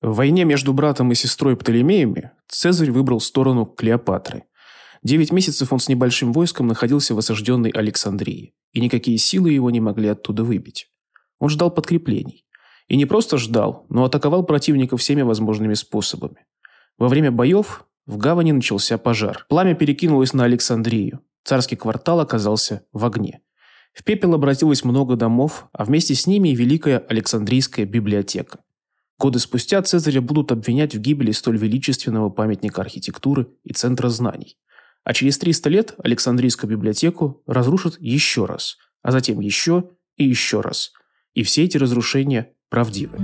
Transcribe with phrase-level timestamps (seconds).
[0.00, 4.44] В войне между братом и сестрой Птолемеями Цезарь выбрал сторону Клеопатры.
[5.02, 9.80] Девять месяцев он с небольшим войском находился в осажденной Александрии, и никакие силы его не
[9.80, 10.88] могли оттуда выбить.
[11.40, 12.44] Он ждал подкреплений.
[12.86, 16.46] И не просто ждал, но атаковал противника всеми возможными способами.
[16.96, 19.46] Во время боев в гавани начался пожар.
[19.48, 21.20] Пламя перекинулось на Александрию.
[21.44, 23.40] Царский квартал оказался в огне.
[23.92, 28.60] В пепел обратилось много домов, а вместе с ними и Великая Александрийская библиотека.
[29.18, 34.56] Годы спустя Цезаря будут обвинять в гибели столь величественного памятника архитектуры и центра знаний.
[35.02, 40.92] А через 300 лет Александрийскую библиотеку разрушат еще раз, а затем еще и еще раз.
[41.34, 43.18] И все эти разрушения правдивы.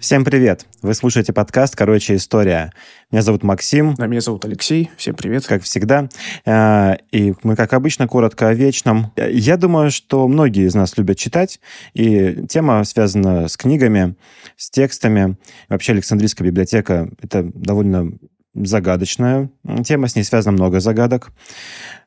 [0.00, 0.64] Всем привет!
[0.80, 2.72] Вы слушаете подкаст «Короче, история».
[3.10, 3.94] Меня зовут Максим.
[3.98, 4.90] А меня зовут Алексей.
[4.96, 5.46] Всем привет.
[5.46, 6.08] Как всегда.
[6.46, 9.12] Э, и мы, как обычно, коротко о вечном.
[9.18, 11.60] Я думаю, что многие из нас любят читать,
[11.92, 14.14] и тема связана с книгами,
[14.56, 15.36] с текстами.
[15.68, 18.10] Вообще Александрийская библиотека— это довольно
[18.54, 19.50] загадочная
[19.84, 21.30] тема, с ней связано много загадок.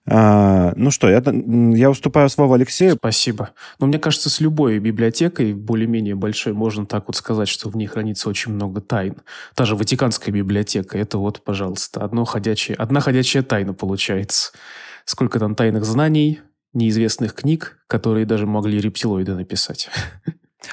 [0.06, 1.24] А, ну что, я,
[1.76, 2.96] я уступаю слово Алексею.
[2.96, 3.52] Спасибо.
[3.80, 7.88] Но мне кажется, с любой библиотекой, более-менее большой, можно так вот сказать, что в ней
[7.88, 9.16] хранится очень много тайн.
[9.56, 14.52] Та же Ватиканская библиотека, это вот, пожалуйста, одно ходячее, одна ходячая тайна получается.
[15.06, 16.42] Сколько там тайных знаний,
[16.74, 19.90] неизвестных книг, которые даже могли рептилоиды написать.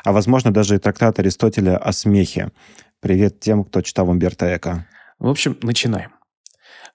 [0.05, 2.53] А возможно, даже и трактат Аристотеля о смехе.
[3.01, 4.87] Привет тем, кто читал Умберто Эко.
[5.21, 6.13] В общем, начинаем.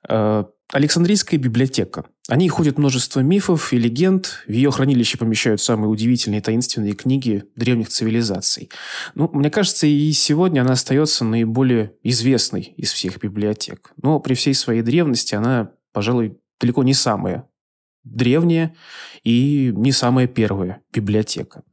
[0.10, 2.06] Э, Александрийская библиотека.
[2.28, 4.44] О ней ходит множество мифов и легенд.
[4.48, 8.72] В ее хранилище помещают самые удивительные и таинственные книги древних цивилизаций.
[9.14, 13.94] Ну, мне кажется, и сегодня она остается наиболее известной из всех библиотек.
[14.02, 17.48] Но при всей своей древности она, пожалуй, далеко не самая
[18.04, 18.76] древняя
[19.24, 21.64] и не самая первая библиотека.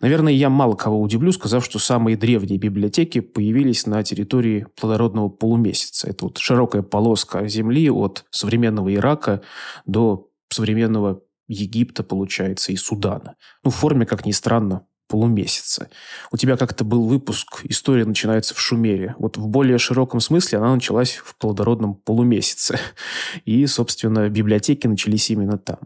[0.00, 6.08] Наверное, я мало кого удивлю, сказав, что самые древние библиотеки появились на территории плодородного полумесяца.
[6.08, 9.42] Это вот широкая полоска земли от современного Ирака
[9.86, 13.36] до современного Египта, получается, и Судана.
[13.64, 15.90] Ну, в форме, как ни странно, полумесяца.
[16.30, 19.14] У тебя как-то был выпуск «История начинается в Шумере».
[19.18, 22.78] Вот в более широком смысле она началась в плодородном полумесяце.
[23.44, 25.80] И, собственно, библиотеки начались именно там.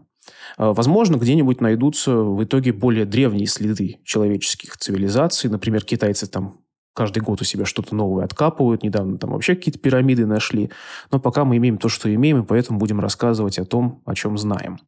[0.57, 5.49] А, возможно, где-нибудь найдутся в итоге более древние следы человеческих цивилизаций.
[5.49, 6.59] Например, китайцы там
[6.93, 8.83] каждый год у себя что-то новое откапывают.
[8.83, 10.71] Недавно там вообще какие-то пирамиды нашли.
[11.11, 14.37] Но пока мы имеем то, что имеем, и поэтому будем рассказывать о том, о чем
[14.37, 14.79] знаем.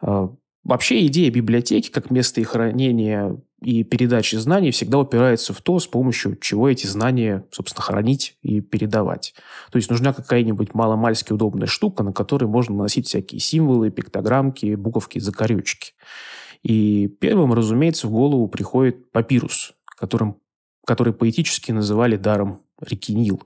[0.00, 0.30] А,
[0.62, 5.86] вообще идея библиотеки как место их хранения и передачи знаний всегда упирается в то, с
[5.86, 9.34] помощью чего эти знания, собственно, хранить и передавать.
[9.70, 15.18] То есть нужна какая-нибудь маломальски удобная штука, на которой можно наносить всякие символы, пиктограммки, буковки,
[15.18, 15.94] закорючки.
[16.62, 20.36] И первым, разумеется, в голову приходит папирус, которым,
[20.86, 23.42] который поэтически называли даром реки Нил.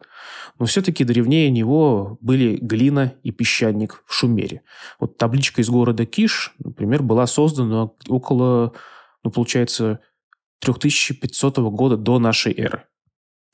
[0.58, 4.62] Но все-таки древнее него были глина и песчаник в Шумере.
[4.98, 8.72] Вот табличка из города Киш, например, была создана около
[9.24, 10.00] ну, получается,
[10.60, 12.84] 3500 года до нашей эры.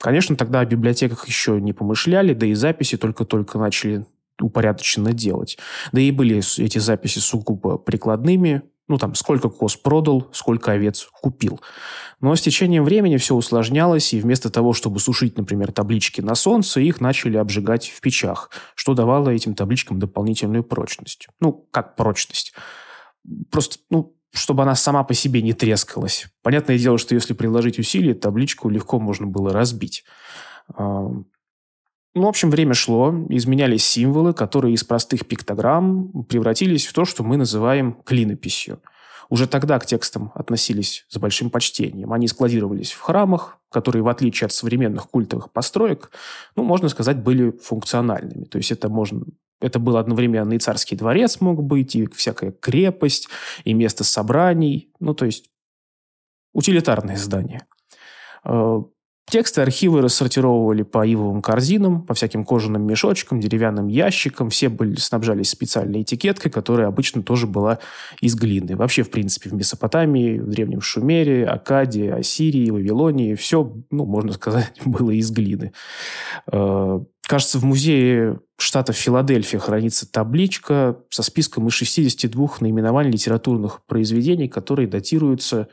[0.00, 4.04] Конечно, тогда о библиотеках еще не помышляли, да и записи только-только начали
[4.40, 5.58] упорядоченно делать.
[5.92, 11.60] Да и были эти записи сугубо прикладными, ну, там, сколько коз продал, сколько овец купил.
[12.20, 16.80] Но с течением времени все усложнялось, и вместо того, чтобы сушить, например, таблички на солнце,
[16.80, 21.26] их начали обжигать в печах, что давало этим табличкам дополнительную прочность.
[21.40, 22.52] Ну, как прочность?
[23.50, 26.26] Просто, ну, чтобы она сама по себе не трескалась.
[26.42, 30.04] Понятное дело, что если приложить усилия, табличку легко можно было разбить.
[30.78, 31.24] Ну,
[32.14, 37.36] в общем, время шло, изменялись символы, которые из простых пиктограмм превратились в то, что мы
[37.36, 38.80] называем клинописью.
[39.28, 42.12] Уже тогда к текстам относились с большим почтением.
[42.12, 46.10] Они складировались в храмах, которые, в отличие от современных культовых построек,
[46.54, 48.44] ну, можно сказать, были функциональными.
[48.44, 49.26] То есть это можно
[49.60, 53.28] это был одновременно и царский дворец мог быть, и всякая крепость,
[53.64, 54.90] и место собраний.
[55.00, 55.50] Ну, то есть
[56.52, 57.66] утилитарное здание.
[58.44, 58.82] Э,
[59.28, 64.50] тексты архивы рассортировывали по ивовым корзинам, по всяким кожаным мешочкам, деревянным ящикам.
[64.50, 67.78] Все были, снабжались специальной этикеткой, которая обычно тоже была
[68.20, 68.76] из глины.
[68.76, 74.72] Вообще, в принципе, в Месопотамии, в Древнем Шумере, Акадии, Ассирии, Вавилонии все, ну, можно сказать,
[74.84, 75.72] было из глины.
[77.26, 84.86] Кажется, в музее штата Филадельфия хранится табличка со списком из 62 наименований литературных произведений, которые
[84.86, 85.68] датируются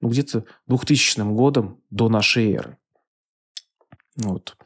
[0.00, 2.78] ну, где-то 2000 годом до нашей эры.
[4.16, 4.56] Вот.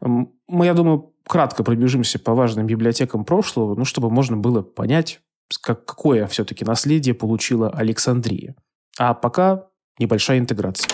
[0.00, 5.20] Мы, я думаю, кратко пробежимся по важным библиотекам прошлого, ну, чтобы можно было понять,
[5.60, 8.54] как, какое все-таки наследие получила Александрия.
[8.96, 9.66] А пока
[9.98, 10.88] небольшая интеграция.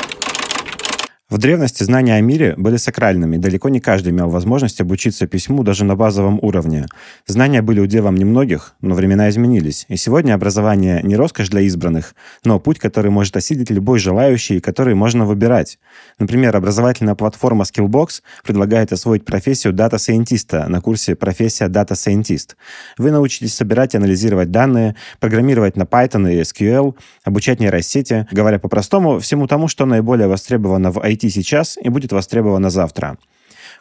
[1.28, 5.84] В древности знания о мире были сакральными, далеко не каждый имел возможность обучиться письму даже
[5.84, 6.86] на базовом уровне.
[7.26, 12.14] Знания были уделом немногих, но времена изменились, и сегодня образование не роскошь для избранных,
[12.44, 15.80] но путь, который может осилить любой желающий, и который можно выбирать.
[16.20, 22.56] Например, образовательная платформа Skillbox предлагает освоить профессию дата-сайентиста на курсе «Профессия дата-сайентист».
[22.98, 26.94] Вы научитесь собирать и анализировать данные, программировать на Python и SQL,
[27.24, 32.12] обучать нейросети, говоря по-простому, всему тому, что наиболее востребовано в IT IT сейчас и будет
[32.12, 33.18] востребовано завтра.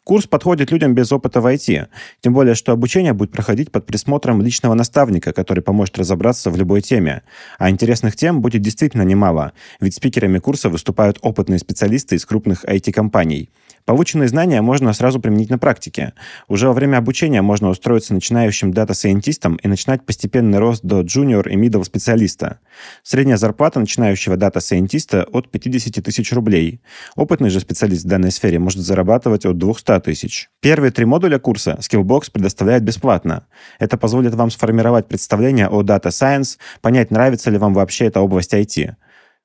[0.05, 1.87] Курс подходит людям без опыта в IT,
[2.21, 6.81] тем более, что обучение будет проходить под присмотром личного наставника, который поможет разобраться в любой
[6.81, 7.23] теме.
[7.57, 13.49] А интересных тем будет действительно немало, ведь спикерами курса выступают опытные специалисты из крупных IT-компаний.
[13.85, 16.13] Полученные знания можно сразу применить на практике.
[16.47, 21.55] Уже во время обучения можно устроиться начинающим дата-сайентистом и начинать постепенный рост до junior и
[21.55, 22.59] middle специалиста.
[23.03, 26.81] Средняя зарплата начинающего дата-сайентиста от 50 тысяч рублей.
[27.15, 30.49] Опытный же специалист в данной сфере может зарабатывать от 200 тысяч.
[30.61, 33.45] Первые три модуля курса Skillbox предоставляет бесплатно.
[33.77, 38.53] Это позволит вам сформировать представление о Data Science, понять, нравится ли вам вообще эта область
[38.55, 38.95] IT.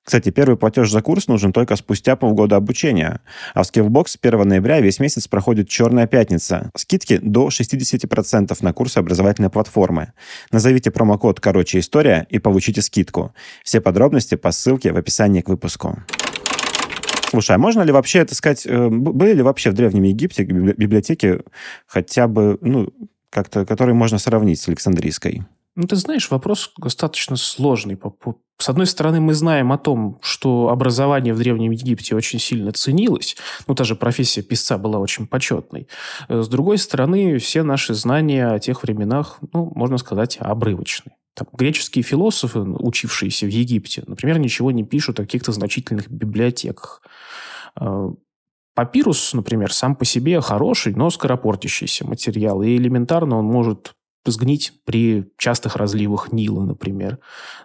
[0.05, 3.21] Кстати, первый платеж за курс нужен только спустя полгода обучения.
[3.55, 6.71] А в Skillbox с 1 ноября весь месяц проходит «Черная пятница».
[6.75, 10.13] Скидки до 60% на курсы образовательной платформы.
[10.51, 13.35] Назовите промокод «Короче история» и получите скидку.
[13.63, 16.03] Все подробности по ссылке в описании к выпуску.
[17.31, 21.43] Слушай, а можно ли вообще это сказать, э, были ли вообще в Древнем Египте библиотеки
[21.87, 22.89] хотя бы, ну,
[23.31, 25.45] как-то, которые можно сравнить с Александрийской?
[25.77, 27.97] Ну, ты знаешь, вопрос достаточно сложный.
[28.61, 33.35] С одной стороны, мы знаем о том, что образование в Древнем Египте очень сильно ценилось.
[33.67, 35.89] Ну, та же профессия писца была очень почетной.
[36.29, 41.13] С другой стороны, все наши знания о тех временах, ну, можно сказать, обрывочны.
[41.35, 47.01] Там, греческие философы, учившиеся в Египте, например, ничего не пишут о каких-то значительных библиотеках.
[47.77, 48.11] А,
[48.75, 52.63] папирус, например, сам по себе хороший, но скоропортящийся материал.
[52.63, 53.95] И элементарно он может
[54.25, 57.19] сгнить при частых разливах Нила, например.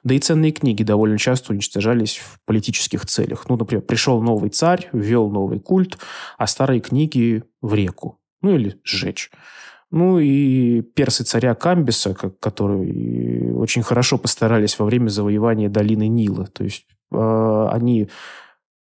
[0.03, 3.49] Да и ценные книги довольно часто уничтожались в политических целях.
[3.49, 5.97] Ну, например, пришел новый царь, ввел новый культ,
[6.37, 8.19] а старые книги в реку.
[8.41, 9.31] Ну, или сжечь.
[9.91, 16.47] Ну и персы царя Камбиса, которые очень хорошо постарались во время завоевания долины Нила.
[16.47, 18.09] То есть э, они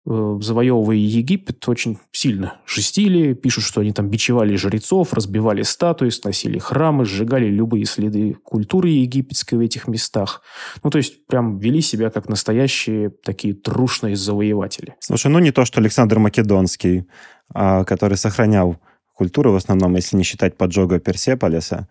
[0.07, 7.07] завоевывая Египет, очень сильно жестили, пишут, что они там бичевали жрецов, разбивали статуи, сносили храмы,
[7.07, 10.43] сжигали любые следы культуры египетской в этих местах.
[10.83, 14.95] Ну, то есть, прям вели себя как настоящие такие трушные завоеватели.
[15.01, 17.07] Слушай, ну не то, что Александр Македонский,
[17.55, 18.77] а, который сохранял
[19.15, 21.89] культуру в основном, если не считать поджога Персеполиса,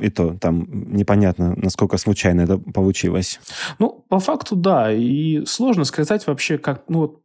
[0.00, 3.40] и то там непонятно, насколько случайно это получилось.
[3.78, 4.92] Ну, по факту, да.
[4.92, 6.84] И сложно сказать вообще, как...
[6.88, 7.22] Ну,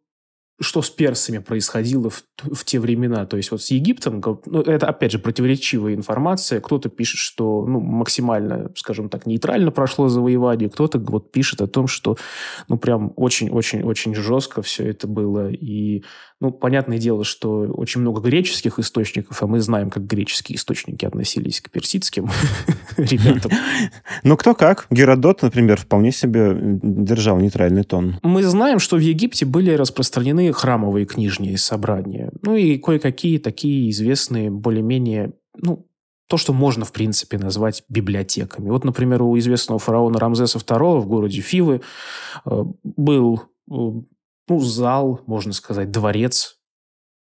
[0.62, 3.26] что с персами происходило в, в те времена.
[3.26, 6.62] То есть вот с Египтом, ну, это опять же противоречивая информация.
[6.62, 11.88] Кто-то пишет, что ну, максимально, скажем так, нейтрально прошло завоевание, кто-то вот пишет о том,
[11.88, 12.18] что
[12.68, 15.50] ну прям очень-очень-очень жестко все это было.
[15.52, 16.04] И
[16.42, 21.62] ну, понятное дело, что очень много греческих источников, а мы знаем, как греческие источники относились
[21.62, 22.30] к персидским
[22.98, 23.52] ребятам.
[24.24, 24.88] Ну, кто как.
[24.90, 28.20] Геродот, например, вполне себе держал нейтральный тон.
[28.24, 32.32] Мы знаем, что в Египте были распространены храмовые книжные собрания.
[32.42, 35.88] Ну и кое-какие такие известные, более-менее, ну,
[36.28, 38.70] то, что можно, в принципе, назвать библиотеками.
[38.70, 41.82] Вот, например, у известного фараона Рамзеса II в городе Фивы
[42.46, 43.76] э, был э,
[44.48, 46.58] ну, зал, можно сказать, дворец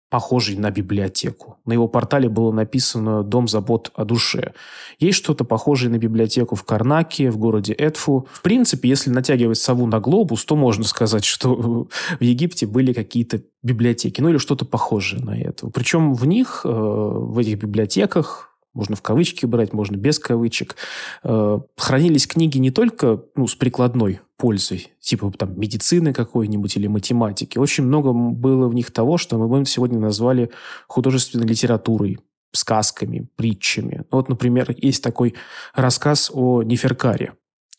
[0.09, 1.59] похожий на библиотеку.
[1.65, 4.55] На его портале было написано «Дом забот о душе».
[4.99, 8.29] Есть что-то похожее на библиотеку в Карнаке, в городе Эдфу.
[8.33, 13.43] В принципе, если натягивать сову на глобус, то можно сказать, что в Египте были какие-то
[13.63, 15.69] библиотеки, ну или что-то похожее на это.
[15.71, 20.77] Причем в них, э, в этих библиотеках, можно в кавычки брать, можно без кавычек.
[21.25, 27.57] Э, хранились книги не только ну, с прикладной пользой, типа там медицины какой-нибудь или математики.
[27.57, 30.51] Очень много было в них того, что мы сегодня назвали
[30.89, 32.19] художественной литературой,
[32.53, 34.05] сказками, притчами.
[34.11, 35.35] Вот, например, есть такой
[35.75, 37.33] рассказ о Неферкаре.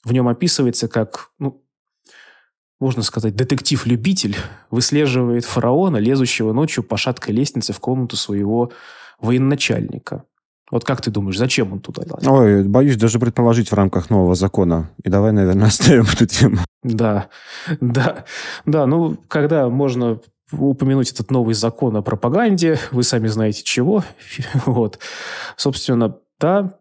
[0.03, 1.63] В нем описывается, как, ну,
[2.79, 4.35] можно сказать, детектив-любитель
[4.71, 8.71] выслеживает фараона, лезущего ночью по шаткой лестнице в комнату своего
[9.19, 10.25] военачальника.
[10.69, 12.27] Вот как ты думаешь, зачем он туда лазит?
[12.27, 14.89] Ой, боюсь даже предположить в рамках нового закона.
[15.03, 16.59] И давай, наверное, оставим эту тему.
[16.83, 17.29] Да,
[17.79, 18.25] да,
[18.65, 18.85] да.
[18.85, 20.19] Ну, когда можно
[20.51, 24.03] упомянуть этот новый закон о пропаганде, вы сами знаете чего.
[24.65, 24.99] Вот.
[25.55, 26.79] Собственно, да,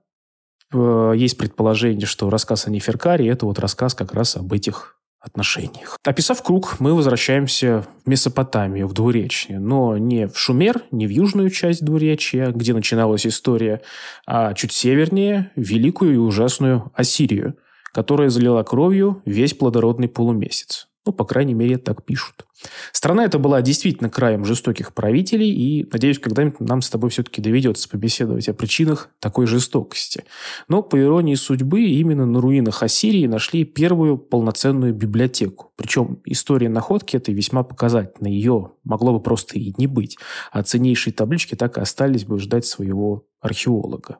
[0.73, 4.96] э, есть предположение, что рассказ о Неферкаре– это вот рассказ как раз об этих
[5.27, 5.99] отношениях.
[6.05, 11.51] Описав круг, мы возвращаемся в Месопотамию, в Двуречье, но не в Шумер, не в южную
[11.51, 13.83] часть Двуречья, где начиналась история,
[14.27, 17.57] а чуть севернее, великую и ужасную Ассирию,
[17.93, 20.89] которая залила кровью весь плодородный полумесяц.
[21.07, 22.47] Ну, по крайней мере, так пишут.
[22.91, 27.89] Страна эта была действительно краем жестоких правителей, и, надеюсь, когда-нибудь нам с тобой все-таки доведется
[27.89, 30.25] побеседовать о причинах такой жестокости.
[30.67, 35.73] Но, по иронии судьбы, именно на руинах Ассирии нашли первую полноценную библиотеку.
[35.77, 38.27] Причем история находки этой весьма показательна.
[38.27, 40.19] Ее могло бы просто и не быть,
[40.51, 44.19] а ценнейшие таблички так и остались бы ждать своего археолога.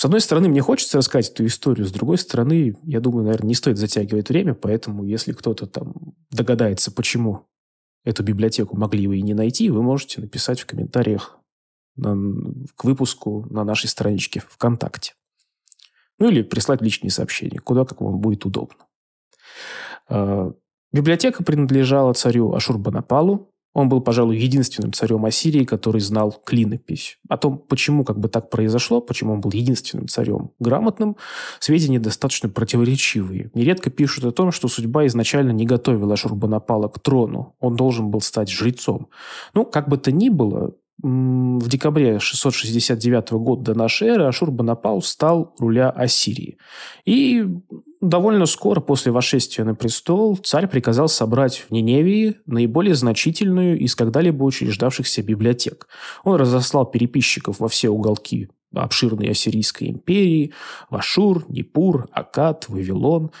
[0.00, 3.54] С одной стороны, мне хочется рассказать эту историю, с другой стороны, я думаю, наверное, не
[3.54, 5.92] стоит затягивать время, поэтому если кто-то там
[6.30, 7.44] догадается, почему
[8.02, 11.38] эту библиотеку могли вы и не найти, вы можете написать в комментариях
[11.96, 12.16] на,
[12.76, 15.12] к выпуску на нашей страничке ВКонтакте.
[16.18, 18.86] Ну или прислать личные сообщения, куда как вам будет удобно.
[20.08, 20.50] А,
[20.94, 27.18] библиотека принадлежала царю Ашурбанапалу, он был, пожалуй, единственным царем Ассирии, который знал клинопись.
[27.28, 31.16] О том, почему как бы так произошло, почему он был единственным царем грамотным,
[31.60, 33.50] сведения достаточно противоречивые.
[33.54, 37.54] Нередко пишут о том, что судьба изначально не готовила Шурбанапала к трону.
[37.60, 39.08] Он должен был стать жрецом.
[39.54, 45.54] Ну, как бы то ни было, в декабре 669 года до нашей эры Ашурбанапал стал
[45.58, 46.58] руля Ассирии.
[47.04, 47.46] И
[48.00, 54.42] довольно скоро после восшествия на престол царь приказал собрать в Ниневии наиболее значительную из когда-либо
[54.42, 55.88] учреждавшихся библиотек.
[56.24, 60.52] Он разослал переписчиков во все уголки обширной Ассирийской империи,
[60.90, 63.32] в Ашур, Непур, Акад, Вавилон,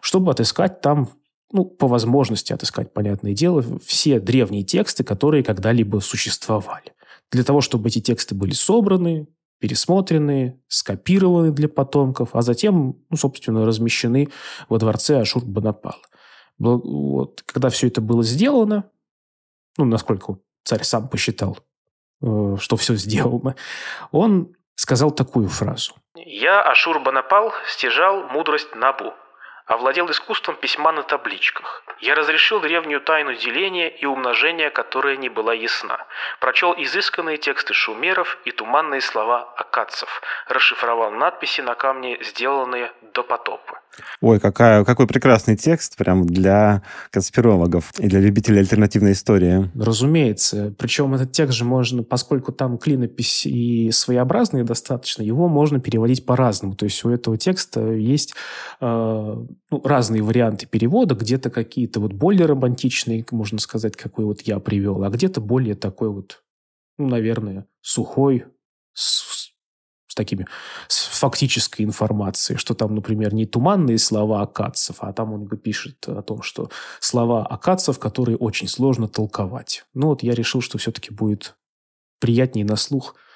[0.00, 1.10] чтобы отыскать там
[1.52, 6.92] ну, по возможности отыскать, понятное дело, все древние тексты, которые когда-либо существовали
[7.30, 13.66] для того, чтобы эти тексты были собраны, пересмотрены, скопированы для потомков, а затем, ну, собственно,
[13.66, 14.28] размещены
[14.68, 15.96] во дворце Ашур-Банапала.
[16.58, 18.90] Вот, когда все это было сделано,
[19.76, 21.58] ну, насколько царь сам посчитал,
[22.22, 23.54] э, что все сделано,
[24.10, 25.94] он сказал такую фразу.
[26.14, 29.12] «Я, Ашур-Банапал, стяжал мудрость Набу,
[29.68, 31.84] овладел искусством письма на табличках.
[32.00, 36.06] Я разрешил древнюю тайну деления и умножения, которая не была ясна.
[36.40, 40.08] Прочел изысканные тексты шумеров и туманные слова акадцев.
[40.48, 43.80] Расшифровал надписи на камне, сделанные до потопа.
[44.20, 49.70] Ой, какая, какой прекрасный текст прям для конспирологов и для любителей альтернативной истории.
[49.74, 50.74] Разумеется.
[50.78, 56.74] Причем этот текст же можно, поскольку там клинопись и своеобразные достаточно, его можно переводить по-разному.
[56.74, 58.34] То есть у этого текста есть
[58.80, 59.36] э,
[59.70, 65.04] ну, разные варианты перевода, где-то какие-то вот более романтичные, можно сказать, какой вот я привел,
[65.04, 66.42] а где-то более такой вот,
[66.98, 68.46] ну, наверное, сухой,
[68.92, 69.52] с,
[70.08, 70.46] с такими,
[70.88, 76.22] с фактической информацией, что там, например, не туманные слова акадцев, а там он пишет о
[76.22, 79.84] том, что слова акадцев, которые очень сложно толковать.
[79.94, 81.56] Ну вот я решил, что все-таки будет
[82.20, 83.14] приятнее на слух–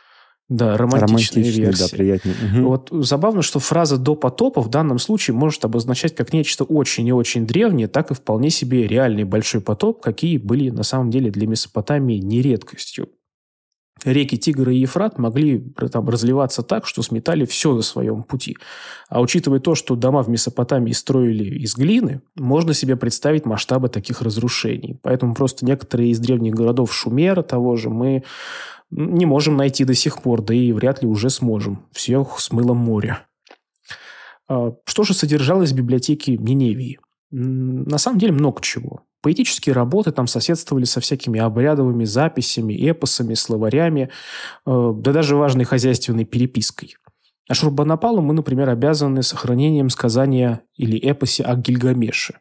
[0.57, 1.85] да, романтичная версия.
[1.91, 2.35] Да, приятнее.
[2.35, 2.69] Угу.
[2.69, 7.13] Вот забавно, что фраза «до потопа» в данном случае может обозначать как нечто очень и
[7.13, 11.47] очень древнее, так и вполне себе реальный большой потоп, какие были на самом деле для
[11.47, 13.09] Месопотамии не редкостью.
[14.05, 15.61] Реки Тигр и Ефрат могли
[15.93, 18.57] там разливаться так, что сметали все на своем пути.
[19.09, 24.23] А учитывая то, что дома в Месопотамии строили из глины, можно себе представить масштабы таких
[24.23, 24.99] разрушений.
[25.03, 28.25] Поэтому просто некоторые из древних городов Шумера того же мы
[28.91, 31.87] не можем найти до сих пор, да и вряд ли уже сможем.
[31.93, 33.19] Всех смыло море.
[34.49, 36.99] А, что же содержалось в библиотеке Ниневии?
[37.31, 39.05] На самом деле много чего.
[39.23, 44.11] Поэтические работы там соседствовали со всякими обрядовыми записями, эпосами, словарями,
[44.67, 46.97] а, да даже важной хозяйственной перепиской.
[47.49, 52.39] А Шурбанапалу мы, например, обязаны сохранением сказания или эпосе о Гильгамеше.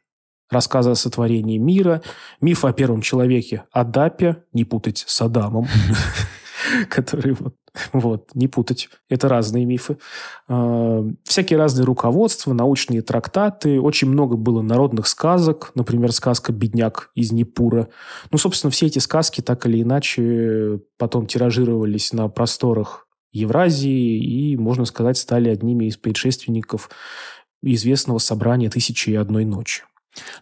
[0.50, 2.01] Рассказы о сотворении мира,
[2.41, 5.67] миф о первом человеке Адапе, не путать с Адамом,
[6.89, 7.56] которые вот,
[7.94, 8.89] вот, не путать.
[9.10, 9.98] Это разные мифы.
[10.48, 13.80] А, всякие разные руководства, научные трактаты.
[13.80, 15.72] Очень много было народных сказок.
[15.75, 17.89] Например, сказка «Бедняк» из Непура.
[18.32, 24.86] Ну, собственно, все эти сказки так или иначе потом тиражировались на просторах Евразии и, можно
[24.86, 26.89] сказать, стали одними из предшественников
[27.63, 29.84] известного собрания «Тысячи и одной ночи».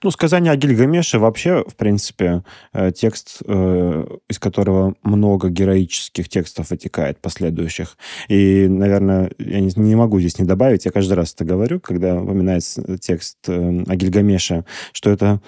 [0.03, 6.71] Ну, сказание о Гильгамеше вообще, в принципе, э, текст, э, из которого много героических текстов
[6.71, 7.97] вытекает последующих.
[8.29, 12.97] И, наверное, я не, могу здесь не добавить, я каждый раз это говорю, когда упоминается
[12.97, 15.41] текст э, о Гильгамеше, что это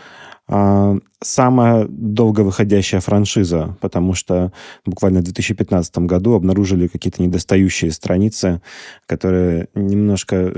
[0.48, 4.51] а, самая долго выходящая франшиза, потому что
[4.86, 8.62] буквально в 2015 году обнаружили какие-то недостающие страницы,
[9.06, 10.51] которые немножко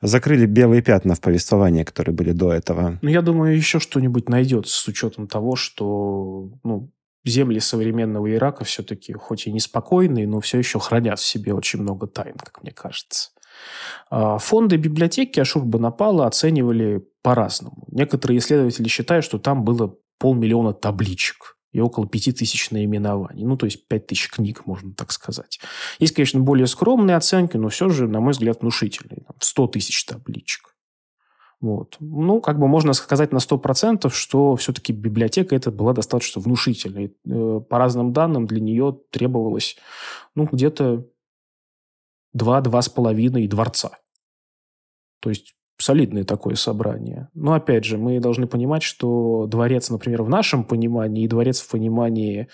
[0.00, 2.98] закрыли белые пятна в повествовании, которые были до этого.
[3.02, 6.90] Ну, я думаю, еще что-нибудь найдется с учетом того, что ну,
[7.24, 12.06] земли современного Ирака все-таки, хоть и неспокойные, но все еще хранят в себе очень много
[12.06, 13.30] тайн, как мне кажется.
[14.10, 17.84] А, фонды библиотеки Ашурбанапала оценивали по-разному.
[17.90, 23.44] Некоторые исследователи считают, что там было полмиллиона табличек и около пяти тысяч наименований.
[23.44, 25.60] Ну, то есть пять тысяч книг, можно так сказать.
[25.98, 29.24] Есть, конечно, более скромные оценки, но все же, на мой взгляд, внушительные.
[29.26, 30.74] Там, 100 тысяч табличек.
[31.60, 31.96] Вот.
[31.98, 37.16] Ну, как бы можно сказать на 100%, что все-таки библиотека эта была достаточно внушительной.
[37.26, 39.76] Э, по разным данным для нее требовалось
[40.34, 41.04] ну, где-то
[42.36, 43.98] 2-2,5 дворца.
[45.20, 47.28] То есть солидное такое собрание.
[47.34, 51.70] Но, опять же, мы должны понимать, что дворец, например, в нашем понимании и дворец в
[51.70, 52.48] понимании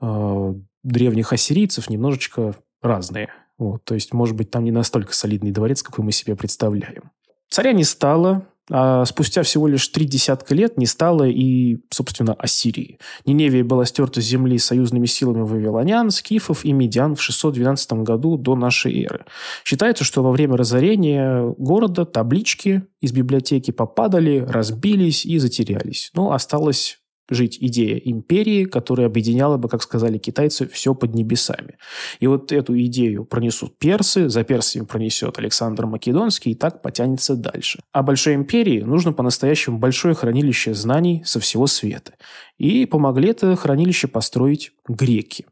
[0.00, 3.28] э, древних ассирийцев немножечко разные.
[3.58, 7.10] Вот, то есть, может быть, там не настолько солидный дворец, какой мы себе представляем.
[7.48, 12.98] Царя не стало, а спустя всего лишь три десятка лет не стало и, собственно, Ассирии.
[13.26, 18.54] Ниневия была стерта с земли союзными силами вавилонян, скифов и медиан в 612 году до
[18.54, 19.24] нашей эры.
[19.64, 26.10] Считается, что во время разорения города таблички из библиотеки попадали, разбились и затерялись.
[26.14, 31.78] Но осталось жить идея империи, которая объединяла бы, как сказали китайцы, все под небесами.
[32.20, 37.80] И вот эту идею пронесут персы, за персиями пронесет Александр Македонский, и так потянется дальше.
[37.92, 42.14] А большой империи нужно по-настоящему большое хранилище знаний со всего света.
[42.58, 45.46] И помогли это хранилище построить греки.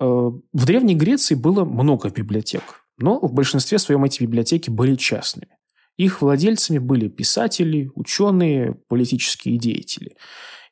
[0.00, 5.58] Э, в Древней Греции было много библиотек, но в большинстве своем эти библиотеки были частными.
[5.96, 10.16] Их владельцами были писатели, ученые, политические деятели.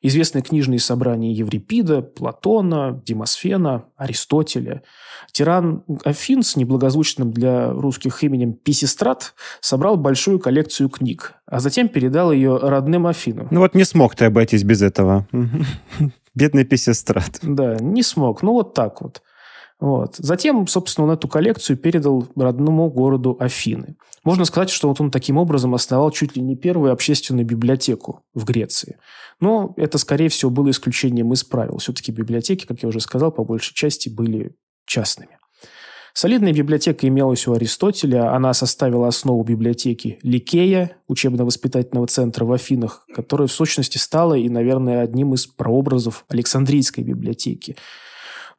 [0.01, 4.83] Известны книжные собрания Еврипида, Платона, Демосфена, Аристотеля.
[5.31, 12.31] Тиран Афин с неблагозвучным для русских именем Писистрат собрал большую коллекцию книг, а затем передал
[12.31, 13.47] ее родным Афинам.
[13.51, 15.27] Ну вот не смог ты обойтись без этого.
[16.35, 17.39] Бедный Писистрат.
[17.41, 18.43] Да, не смог.
[18.43, 19.21] Ну вот так вот.
[19.79, 20.15] Вот.
[20.17, 23.95] Затем, собственно, он эту коллекцию передал родному городу Афины.
[24.23, 28.43] Можно сказать, что вот он таким образом основал чуть ли не первую общественную библиотеку в
[28.43, 28.97] Греции.
[29.39, 31.77] Но это, скорее всего, было исключением из правил.
[31.77, 34.55] Все-таки библиотеки, как я уже сказал, по большей части были
[34.87, 35.37] частными.
[36.13, 38.33] Солидная библиотека имелась у Аристотеля.
[38.33, 45.01] Она составила основу библиотеки Ликея, учебно-воспитательного центра в Афинах, которая в сущности стала и, наверное,
[45.01, 47.75] одним из прообразов Александрийской библиотеки–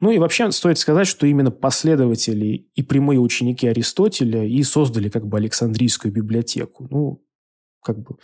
[0.01, 5.27] ну и вообще стоит сказать, что именно последователи и прямые ученики Аристотеля и создали как
[5.27, 6.87] бы Александрийскую библиотеку.
[6.91, 7.25] Ну,
[7.83, 8.17] как бы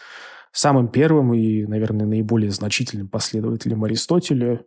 [0.53, 4.65] самым первым и, наверное, наиболее значительным последователем Аристотеля,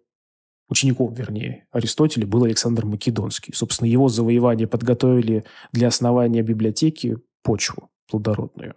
[0.70, 3.54] учеником, вернее, Аристотеля был Александр Македонский.
[3.54, 8.76] Собственно, его завоевания подготовили для основания библиотеки почву плодородную.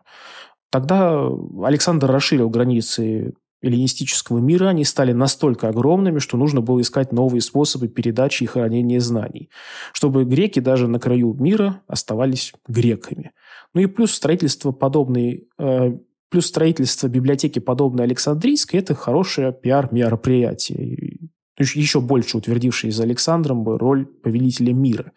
[0.71, 1.29] Тогда
[1.65, 7.89] Александр расширил границы эллинистического мира, они стали настолько огромными, что нужно было искать новые способы
[7.89, 9.51] передачи и хранения знаний,
[9.93, 13.33] чтобы греки даже на краю мира оставались греками.
[13.75, 15.93] Ну и плюс строительство подобной э,
[16.31, 21.19] плюс строительство библиотеки, подобной Александрийской, это хорошее пиар-мероприятие,
[21.59, 25.13] еще больше утвердившее за Александром роль повелителя мира.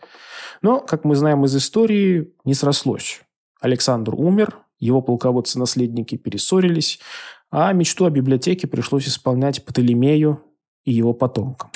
[0.62, 3.21] Но, как мы знаем из истории, не срослось.
[3.62, 6.99] Александр умер, его полководцы-наследники перессорились,
[7.55, 10.41] а мечту о библиотеке пришлось исполнять Птолемею
[10.85, 11.69] и его потомкам.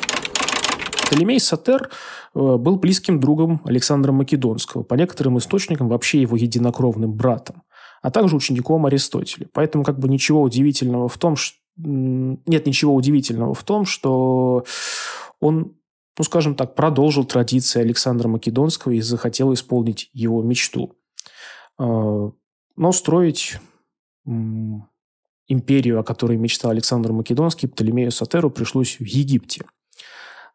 [1.05, 1.91] Птолемей Сатер
[2.33, 7.61] э, был близким другом Александра Македонского, по некоторым источникам вообще его единокровным братом,
[8.01, 9.47] а также учеником Аристотеля.
[9.53, 14.65] Поэтому как бы ничего удивительного в том, что нет ничего удивительного в том, что
[15.39, 15.75] он,
[16.17, 20.95] ну скажем так, продолжил традиции Александра Македонского и захотел исполнить его мечту.
[21.77, 22.31] Э,
[22.77, 23.59] но строить
[25.47, 29.65] империю, о которой мечтал Александр Македонский, Птолемею Сатеру, пришлось в Египте.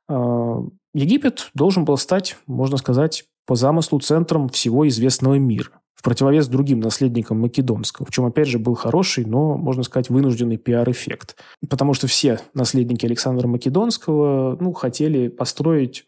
[0.09, 0.63] А,
[0.95, 6.81] Египет должен был стать, можно сказать, по замыслу центром всего известного мира, в противовес другим
[6.81, 11.37] наследникам Македонского, в чем, опять же, был хороший, но, можно сказать, вынужденный пиар-эффект.
[11.69, 16.05] Потому что все наследники Александра Македонского ну, хотели построить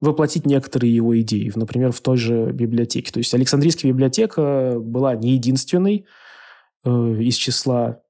[0.00, 3.10] воплотить некоторые его идеи, например, в той же библиотеке.
[3.10, 6.06] То есть Александрийская библиотека была не единственной,
[7.18, 8.02] из числа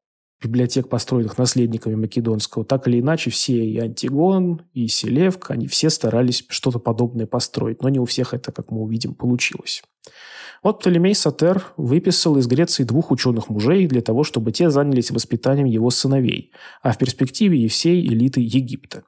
[0.43, 6.45] библиотек, построенных наследниками Македонского, так или иначе все, и Антигон, и Селевк, они все старались
[6.49, 9.83] что-то подобное построить, но не у всех это, как мы увидим, получилось.
[10.62, 15.67] Вот Птолемей Сатер выписал из Греции двух ученых мужей для того, чтобы те занялись воспитанием
[15.67, 19.05] его сыновей, а в перспективе и всей элиты Египта.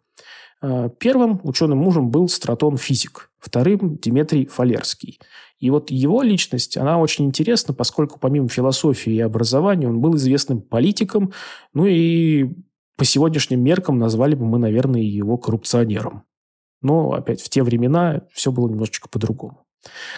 [0.60, 5.20] А, первым ученым мужем был Стратон физик, вторым– Диметрий Фалерский.
[5.58, 10.62] И вот его личность, она очень интересна, поскольку помимо философии и образования он был известным
[10.62, 11.32] политиком,
[11.74, 12.48] ну и
[12.96, 16.24] по сегодняшним меркам назвали бы мы, наверное, его коррупционером.
[16.82, 19.64] Но, опять, в те времена все было немножечко по-другому.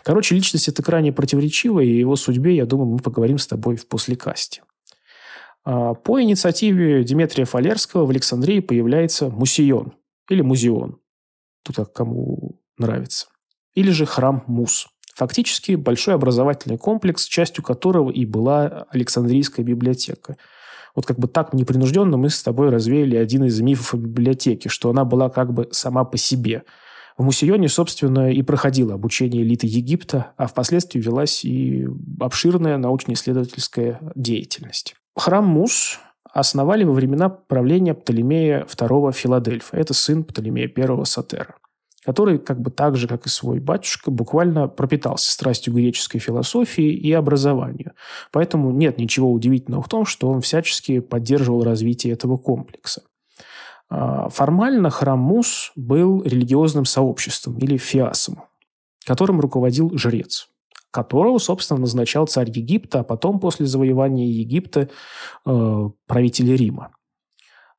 [0.05, 3.87] Короче, личность эта крайне противоречивая, и его судьбе, я думаю, мы поговорим с тобой в
[3.87, 4.62] послекасте.
[5.64, 9.94] А, по инициативе Дмитрия Фалерского в Александрии появляется Мусион
[10.28, 10.98] или Музеон.
[11.62, 13.28] Тут как кому нравится.
[13.74, 14.88] Или же храм Мус.
[15.14, 20.37] Фактически большой образовательный комплекс, частью которого и была Александрийская библиотека.
[20.94, 24.90] Вот как бы так непринужденно мы с тобой развеяли один из мифов о библиотеке, что
[24.90, 26.64] она была как бы сама по себе–
[27.16, 31.87] в Мусионе, собственно, и проходило обучение элиты Египта, а впоследствии велась и
[32.20, 34.94] обширная научно-исследовательская деятельность.
[35.14, 35.98] Храм Мус
[36.33, 39.77] основали во времена правления Птолемея II Филадельфа.
[39.77, 41.57] Это сын Птолемея I Сатера
[42.05, 47.12] который, как бы так же, как и свой батюшка, буквально пропитался страстью греческой философии и
[47.12, 47.92] образованию.
[48.33, 53.03] Поэтому нет ничего удивительного в том, что он всячески поддерживал развитие этого комплекса.
[53.88, 58.42] А, формально храм Мус был религиозным сообществом или фиасом,
[59.05, 60.49] которым руководил жрец,
[60.92, 64.88] которого, собственно, назначал царь Египта, а потом, после завоевания Египта,
[65.44, 66.90] э, правитель Рима.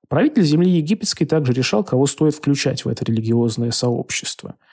[0.09, 4.55] Правитель земли египетской также решал, кого стоит включать в это религиозное сообщество–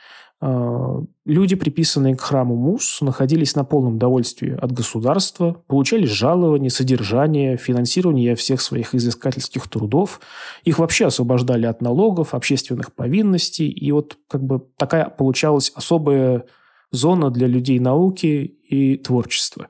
[0.42, 7.58] а, люди, приписанные к храму Мус, находились на полном довольствии от государства, получали жалования, содержание,
[7.58, 10.20] финансирование всех своих изыскательских трудов.
[10.64, 13.68] Их вообще освобождали от налогов, общественных повинностей.
[13.68, 16.46] И вот как бы такая получалась особая
[16.92, 19.68] зона для людей науки и творчества.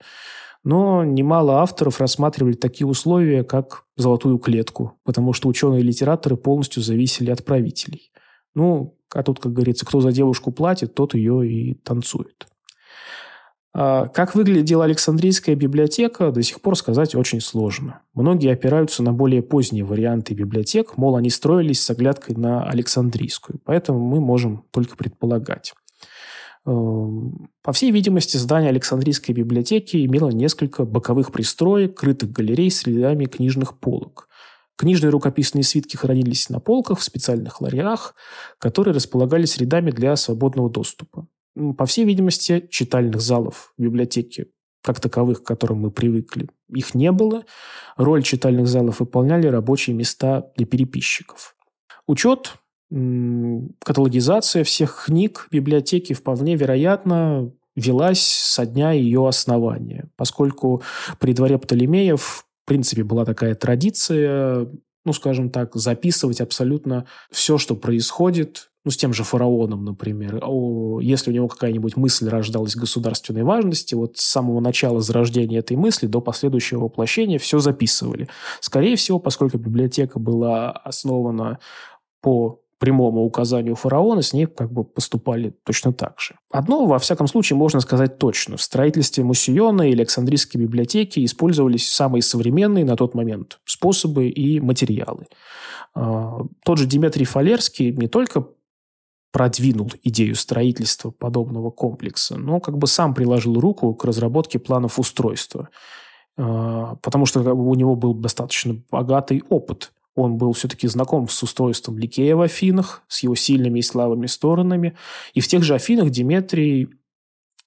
[0.62, 6.82] Но немало авторов рассматривали такие условия, как золотую клетку, потому что ученые и литераторы полностью
[6.82, 8.12] зависели от правителей.
[8.54, 12.46] Ну, а тут, как говорится, кто за девушку платит, тот ее и танцует.
[13.72, 18.02] А как выглядела Александрийская библиотека, до сих пор сказать очень сложно.
[18.14, 24.00] Многие опираются на более поздние варианты библиотек, мол, они строились с оглядкой на Александрийскую, поэтому
[24.00, 25.72] мы можем только предполагать.
[26.66, 33.24] Эм, по всей видимости, здание Александрийской библиотеки имело несколько боковых пристроек, крытых галерей с рядами
[33.24, 34.28] книжных полок.
[34.76, 38.14] Книжные рукописные свитки хранились на полках в специальных ларьях,
[38.58, 41.26] которые располагались рядами для свободного доступа.
[41.76, 44.46] По всей видимости, читальных залов в библиотеке,
[44.82, 47.44] как таковых, к которым мы привыкли, их не было.
[47.96, 51.56] Роль читальных залов выполняли рабочие места для переписчиков.
[52.06, 52.54] Учет,
[52.90, 60.82] каталогизация всех книг библиотеки вполне вероятно велась со дня ее основания, поскольку
[61.18, 64.68] при дворе Птолемеев принципе, была такая традиция,
[65.04, 70.38] ну, скажем так, записывать абсолютно все, что происходит, ну, с тем же фараоном, например.
[70.40, 75.76] О, если у него какая-нибудь мысль рождалась государственной важности, вот с самого начала зарождения этой
[75.76, 78.28] мысли до последующего воплощения все записывали.
[78.60, 81.58] Скорее всего, поскольку библиотека была основана
[82.22, 86.34] по прямому указанию фараона, с ней как бы поступали точно так же.
[86.50, 88.56] Одно, во всяком случае, можно сказать точно.
[88.56, 95.26] В строительстве Мусиона и Александрийской библиотеки использовались самые современные на тот момент способы и материалы.
[95.94, 98.48] А, тот же Дмитрий Фалерский не только
[99.30, 105.68] продвинул идею строительства подобного комплекса, но как бы сам приложил руку к разработке планов устройства,
[106.38, 111.98] а, потому что у него был достаточно богатый опыт он был все-таки знаком с устройством
[111.98, 114.96] Ликея в Афинах, с его сильными и слабыми сторонами.
[115.34, 116.90] И в тех же Афинах Диметрий,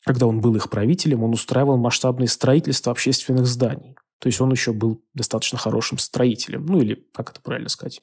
[0.04, 3.96] когда он был их правителем, он устраивал масштабное строительство общественных зданий.
[4.20, 6.66] То есть он еще был достаточно хорошим строителем.
[6.66, 8.02] Ну или, как это правильно сказать,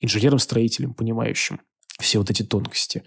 [0.00, 1.60] инженером-строителем, понимающим
[2.00, 3.04] все вот эти тонкости.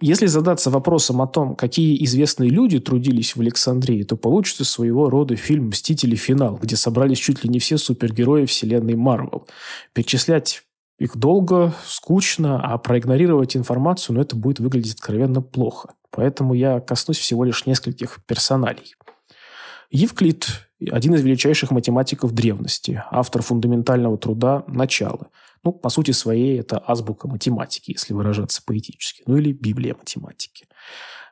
[0.00, 5.34] Если задаться вопросом о том, какие известные люди трудились в Александрии, то получится своего рода
[5.34, 6.14] фильм «Мстители.
[6.14, 9.46] Финал», где собрались чуть ли не все супергерои вселенной Марвел.
[9.92, 10.62] Перечислять
[10.98, 15.94] их долго, скучно, а проигнорировать информацию, ну, это будет выглядеть откровенно плохо.
[16.10, 18.94] Поэтому я коснусь всего лишь нескольких персоналей.
[19.90, 20.46] Евклид–
[20.90, 25.27] один из величайших математиков древности, автор фундаментального труда «Начало»,
[25.68, 29.22] ну, по сути своей, это азбука математики, если выражаться поэтически.
[29.26, 30.66] Ну, или Библия математики.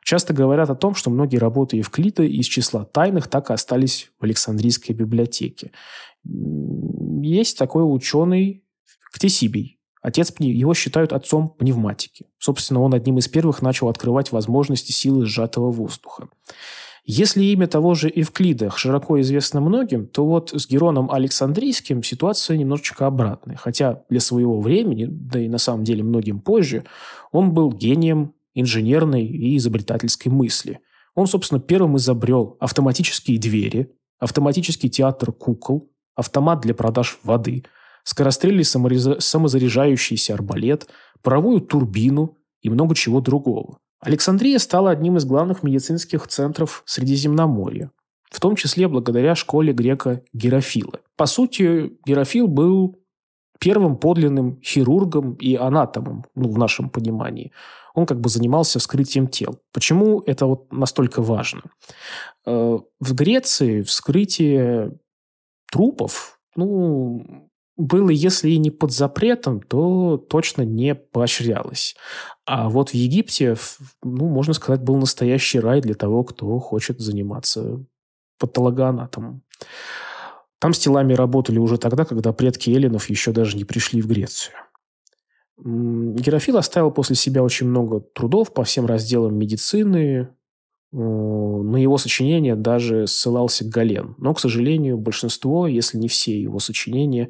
[0.03, 4.23] Часто говорят о том, что многие работы Евклида из числа тайных так и остались в
[4.23, 5.71] Александрийской библиотеке.
[6.23, 8.63] Есть такой ученый
[9.11, 9.79] Ктесибий.
[10.03, 12.27] Отец, его считают отцом пневматики.
[12.37, 16.29] Собственно, он одним из первых начал открывать возможности силы сжатого воздуха.
[17.09, 23.07] Если имя того же Евклида широко известно многим, то вот с Героном Александрийским ситуация немножечко
[23.07, 23.55] обратная.
[23.55, 26.83] Хотя для своего времени, да и на самом деле многим позже,
[27.31, 30.81] он был гением инженерной и изобретательской мысли.
[31.15, 33.89] Он, собственно, первым изобрел автоматические двери,
[34.19, 37.63] автоматический театр кукол, автомат для продаж воды,
[38.03, 40.89] скорострельный самозаряжающийся арбалет,
[41.21, 43.79] паровую турбину и много чего другого.
[43.99, 47.91] Александрия стала одним из главных медицинских центров Средиземноморья,
[48.29, 50.99] в том числе благодаря школе грека Герофила.
[51.15, 52.99] По сути, Герофил был
[53.59, 57.51] первым подлинным хирургом и анатомом, ну, в нашем понимании.
[57.95, 59.59] Он как бы занимался вскрытием тел.
[59.73, 61.63] Почему это вот настолько важно?
[62.45, 64.99] Э, в Греции вскрытие
[65.71, 71.95] трупов, ну, было, если и не под запретом, то точно не поощрялось.
[72.45, 73.55] А вот в Египте,
[74.03, 77.85] ну, можно сказать, был настоящий рай для того, кто хочет заниматься
[78.39, 79.43] патологоанатомом.
[80.59, 84.55] Там с телами работали уже тогда, когда предки эллинов еще даже не пришли в Грецию.
[85.59, 90.29] Герофил оставил после себя очень много трудов по всем разделам медицины,
[90.93, 90.97] Э,
[91.77, 94.15] на его сочинения даже ссылался Гален.
[94.17, 97.29] Но, к сожалению, большинство, если не все его сочинения,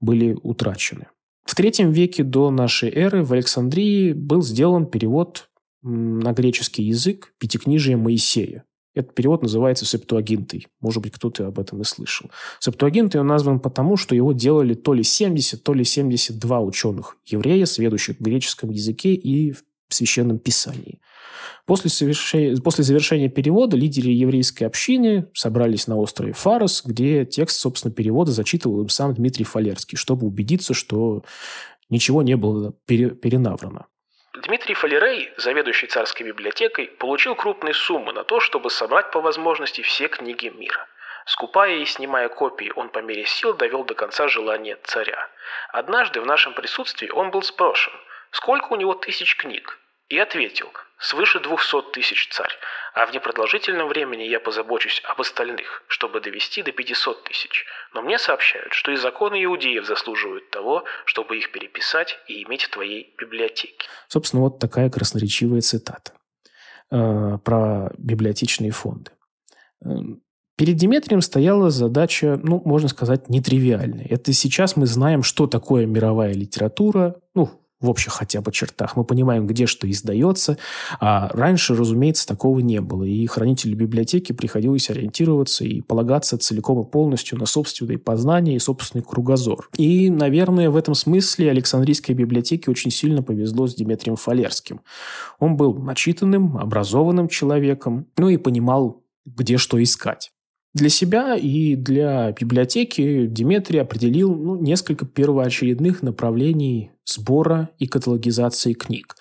[0.00, 1.06] были утрачены.
[1.44, 5.48] В третьем веке до нашей эры в Александрии был сделан перевод
[5.82, 8.64] на греческий язык Пятикнижия Моисея.
[8.96, 10.66] Этот перевод называется Септуагинтой.
[10.80, 12.32] Может быть, кто-то об этом и слышал.
[12.58, 17.66] Септуагинтой он назван потому, что его делали то ли 70, то ли 72 ученых еврея,
[17.66, 19.62] сведущих в греческом языке и в
[19.94, 21.00] священном писании–
[21.66, 27.94] После, совершения, после завершения перевода лидеры еврейской общины собрались на острове Фарос, где текст, собственно,
[27.94, 31.24] перевода зачитывал им сам Дмитрий Фалерский, чтобы убедиться, что
[31.88, 33.86] ничего не было пере, перенаврано.
[34.46, 40.08] Дмитрий Фалерей, заведующий царской библиотекой, получил крупные суммы на то, чтобы собрать по возможности все
[40.08, 40.86] книги мира.
[41.24, 45.30] Скупая и снимая копии, он по мере сил довел до конца желание царя.
[45.72, 47.94] Однажды в нашем присутствии он был спрошен,
[48.32, 50.70] сколько у него тысяч книг, и ответил–
[51.04, 52.52] свыше 200 тысяч царь,
[52.94, 57.64] а в непродолжительном времени я позабочусь об остальных, чтобы довести до 500 тысяч.
[57.92, 62.70] Но мне сообщают, что и законы иудеев заслуживают того, чтобы их переписать и иметь в
[62.70, 63.86] твоей библиотеке.
[64.08, 66.12] Собственно, вот такая красноречивая цитата
[66.90, 69.10] э, про библиотечные фонды.
[69.84, 69.88] Э,
[70.56, 74.06] перед Диметрием стояла задача, ну, можно сказать, нетривиальная.
[74.08, 78.96] Это сейчас мы знаем, что такое мировая литература, ну, в общих хотя бы чертах.
[78.96, 80.58] Мы понимаем, где что издается.
[81.00, 83.04] А раньше, разумеется, такого не было.
[83.04, 89.04] И хранителю библиотеки приходилось ориентироваться и полагаться целиком и полностью на собственные познания и собственный
[89.04, 89.68] кругозор.
[89.76, 94.80] И, наверное, в этом смысле Александрийской библиотеке очень сильно повезло с Дмитрием Фалерским.
[95.38, 100.30] Он был начитанным, образованным человеком, ну и понимал, где что искать.
[100.74, 109.16] Для себя и для библиотеки Диметрий определил ну, несколько первоочередных направлений сбора и каталогизации книг.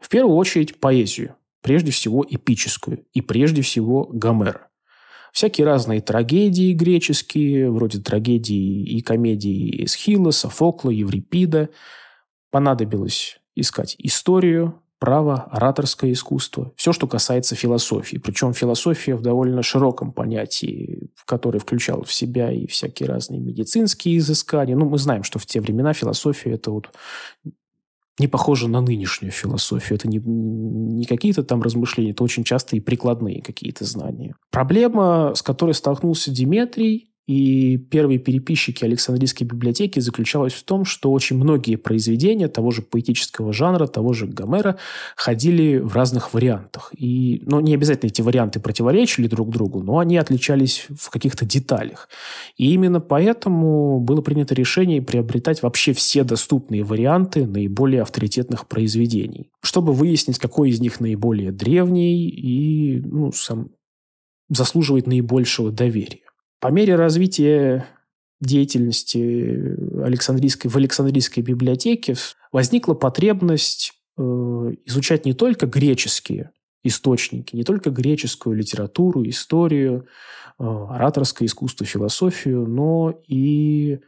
[0.00, 4.68] В первую очередь поэзию, прежде всего эпическую, и прежде всего Гомера.
[5.32, 11.68] Всякие разные трагедии греческие, вроде трагедии и комедии Эсхила, Софокла, Еврипида.
[12.50, 18.18] Понадобилось искать историю, право, ораторское искусство, все, что касается философии.
[18.18, 24.76] Причем философия в довольно широком понятии, которое включал в себя и всякие разные медицинские изыскания.
[24.76, 26.90] Ну, мы знаем, что в те времена философия– это вот
[28.18, 29.96] не похоже на нынешнюю философию.
[29.96, 34.36] Это не, не какие-то там размышления, это очень часто и прикладные какие-то знания.
[34.50, 41.36] Проблема, с которой столкнулся Диметрий, и первые переписчики Александрийской библиотеки заключалась в том, что очень
[41.36, 44.78] многие произведения того же поэтического жанра, того же Гомера
[45.14, 46.90] ходили в разных вариантах.
[46.98, 52.08] И, ну, не обязательно эти варианты противоречили друг другу, но они отличались в каких-то деталях.
[52.56, 59.92] И именно поэтому было принято решение приобретать вообще все доступные варианты наиболее авторитетных произведений, чтобы
[59.92, 63.68] выяснить, какой из них наиболее древний и ну, сам
[64.48, 66.29] заслуживает наибольшего доверия.
[66.60, 67.86] По мере развития
[68.40, 72.14] деятельности Александрийской, в Александрийской библиотеке
[72.52, 74.22] возникла потребность э,
[74.86, 80.06] изучать не только греческие источники, не только греческую литературу, историю,
[80.58, 84.00] э, ораторское искусство, философию, но и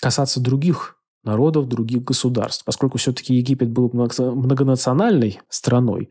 [0.00, 2.64] касаться других народов, других государств.
[2.64, 6.10] Поскольку все-таки Египет был многонациональной страной,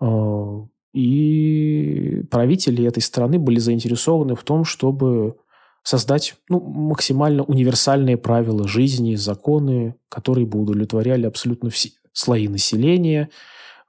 [0.00, 0.04] э,
[0.96, 5.36] и правители этой страны были заинтересованы в том, чтобы
[5.82, 13.28] создать ну, максимально универсальные правила жизни, законы, которые бы удовлетворяли абсолютно все слои населения,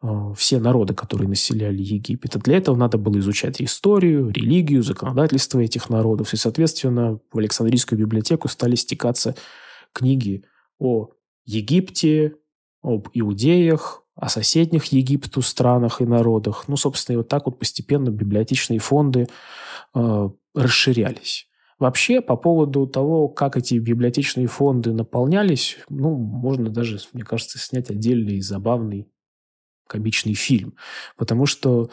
[0.04, 2.36] э, все народы, которые населяли Египет.
[2.36, 6.34] И для этого надо было изучать историю, религию, законодательство этих народов.
[6.34, 9.34] И, соответственно, в Александрийскую библиотеку стали стекаться
[9.94, 10.44] книги
[10.78, 11.08] о
[11.46, 12.36] Египте,
[12.84, 16.66] об иудеях, о соседних Египту странах и народах.
[16.68, 19.28] Ну, собственно, и вот так вот постепенно библиотечные фонды
[19.96, 21.48] э, расширялись.
[21.80, 27.92] Вообще, по поводу того, как эти библиотечные фонды наполнялись, ну, можно даже, мне кажется, снять
[27.92, 29.08] отдельный забавный
[29.88, 30.76] комичный фильм.
[31.16, 31.90] Потому что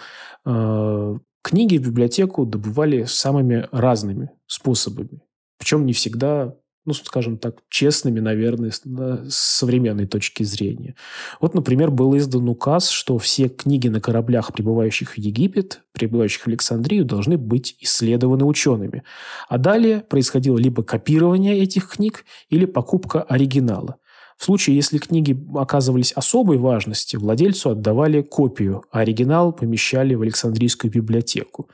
[0.47, 5.21] э, книги в библиотеку добывали самыми разными способами.
[5.59, 8.83] Причем не всегда ну, скажем так, честными, наверное, с,
[9.29, 10.95] современной точки зрения.
[11.41, 16.49] Вот, например, был издан указ, что все книги на кораблях, прибывающих в Египет, прибывающих в
[16.49, 19.03] Александрию, должны быть исследованы учеными.
[19.49, 23.97] А далее происходило либо копирование этих книг, или покупка оригинала.
[24.37, 30.91] В случае, если книги оказывались особой важности, владельцу отдавали копию, а оригинал помещали в Александрийскую
[30.91, 31.71] библиотеку.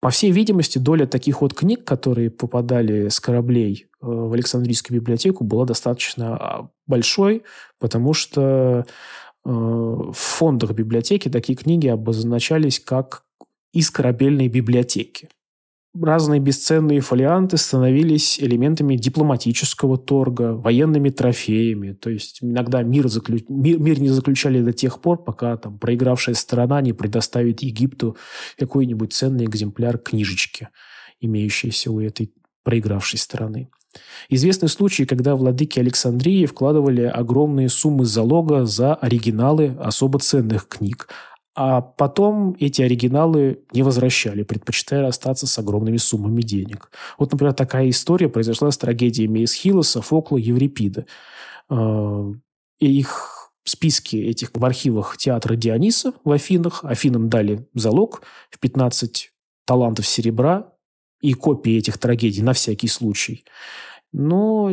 [0.00, 5.44] По всей видимости, доля таких вот книг, которые попадали с кораблей э, в Александрийскую библиотеку,
[5.44, 7.42] была достаточно а, большой,
[7.78, 8.86] потому что
[9.44, 13.24] э, в фондах библиотеки такие книги обозначались как
[13.72, 15.28] из корабельной библиотеки
[15.98, 21.92] разные бесценные фолианты становились элементами дипломатического торга, военными трофеями.
[21.92, 23.40] То есть иногда мир, заклю...
[23.48, 28.16] мир, мир не заключали до тех пор, пока там, проигравшая сторона не предоставит Египту
[28.58, 30.68] какой-нибудь ценный экземпляр книжечки,
[31.20, 33.68] имеющейся у этой проигравшей стороны.
[34.28, 41.08] Известны случаи, когда владыки Александрии вкладывали огромные суммы залога за оригиналы особо ценных книг,
[41.62, 46.90] а потом эти оригиналы не возвращали, предпочитая остаться с огромными суммами денег.
[47.18, 51.04] Вот, например, такая история произошла с трагедиями Эсхилоса, Фокла, Еврипида.
[51.68, 52.32] А,
[52.78, 56.82] и их списки этих в архивах театра Диониса в Афинах.
[56.82, 59.30] Афинам дали залог в 15
[59.66, 60.72] талантов серебра
[61.20, 63.44] и копии этих трагедий на всякий случай.
[64.14, 64.70] Но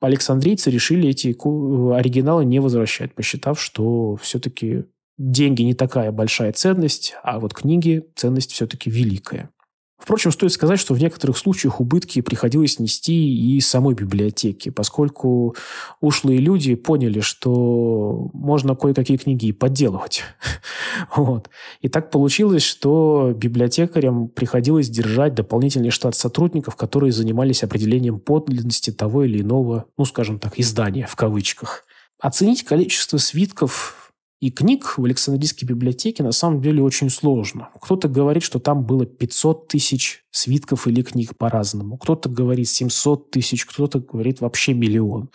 [0.00, 4.86] Александрийцы решили эти оригиналы не возвращать, посчитав, что все-таки
[5.18, 9.50] деньги не такая большая ценность, а вот книги ценность все-таки великая.
[9.98, 15.56] Впрочем, стоит сказать, что в некоторых случаях убытки приходилось нести и самой библиотеке, поскольку
[16.02, 20.22] ушлые люди поняли, что можно кое-какие книги и подделывать.
[21.16, 21.48] вот.
[21.80, 29.24] И так получилось, что библиотекарям приходилось держать дополнительный штат сотрудников, которые занимались определением подлинности того
[29.24, 31.84] или иного, ну, скажем так, издания в кавычках.
[32.20, 34.05] Оценить количество свитков
[34.40, 37.70] и книг в Александрийской библиотеке на самом деле очень сложно.
[37.80, 41.96] Кто-то говорит, что там было 500 тысяч свитков или книг по-разному.
[41.96, 45.30] Кто-то говорит 700 тысяч, кто-то говорит вообще миллион.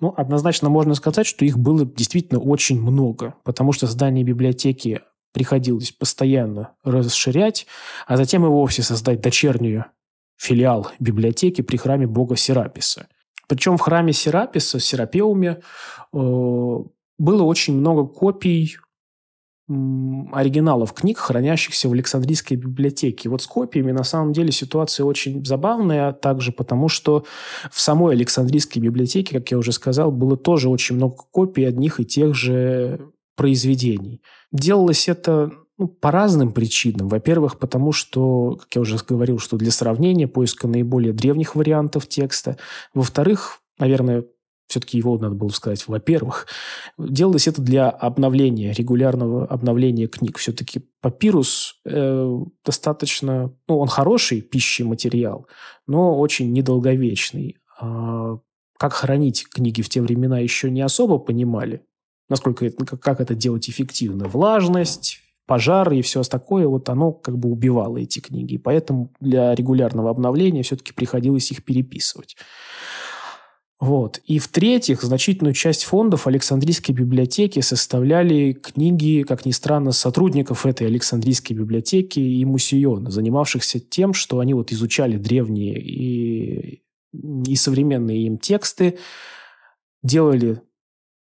[0.00, 5.00] Ну, однозначно можно сказать, что их было действительно очень много, потому что здание библиотеки
[5.32, 7.66] приходилось постоянно расширять,
[8.08, 9.86] а затем и вовсе создать дочернюю
[10.36, 13.06] филиал библиотеки при храме бога Сераписа.
[13.46, 15.60] Причем в храме Сераписа, Серапеуме,
[16.12, 16.76] э,
[17.20, 18.76] было очень много копий
[19.68, 23.28] оригиналов книг, хранящихся в Александрийской библиотеке.
[23.28, 27.24] Вот с копиями на самом деле ситуация очень забавная, также потому что
[27.70, 32.04] в самой Александрийской библиотеке, как я уже сказал, было тоже очень много копий одних и
[32.04, 34.22] тех же произведений.
[34.50, 37.08] Делалось это ну, по разным причинам.
[37.08, 42.56] Во-первых, потому что, как я уже говорил, что для сравнения, поиска наиболее древних вариантов текста.
[42.92, 44.24] Во-вторых, наверное,
[44.70, 46.46] все-таки его надо было сказать, во-первых,
[46.96, 50.38] делалось это для обновления, регулярного обновления книг.
[50.38, 55.48] Все-таки папирус э, достаточно, ну, он хороший пищий материал,
[55.88, 57.56] но очень недолговечный.
[57.80, 58.38] А
[58.78, 61.84] как хранить книги в те времена еще не особо понимали,
[62.28, 64.28] насколько это, как это делать эффективно.
[64.28, 68.54] Влажность, пожар и все такое, вот оно как бы убивало эти книги.
[68.54, 72.36] И поэтому для регулярного обновления все-таки приходилось их переписывать.
[73.80, 74.20] Вот.
[74.26, 81.56] И в-третьих, значительную часть фондов Александрийской библиотеки составляли книги, как ни странно, сотрудников этой Александрийской
[81.56, 88.98] библиотеки и мусиона, занимавшихся тем, что они вот изучали древние и, и современные им тексты,
[90.02, 90.60] делали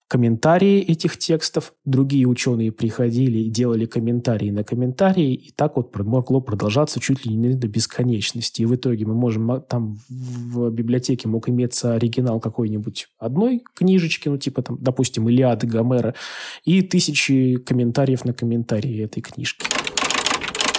[0.09, 6.41] комментарии этих текстов, другие ученые приходили и делали комментарии на комментарии, и так вот могло
[6.41, 8.63] продолжаться чуть ли не до бесконечности.
[8.63, 14.37] И в итоге мы можем, там в библиотеке мог иметься оригинал какой-нибудь одной книжечки, ну
[14.37, 16.15] типа там, допустим, Илиады Гомера,
[16.65, 19.67] и тысячи комментариев на комментарии этой книжки.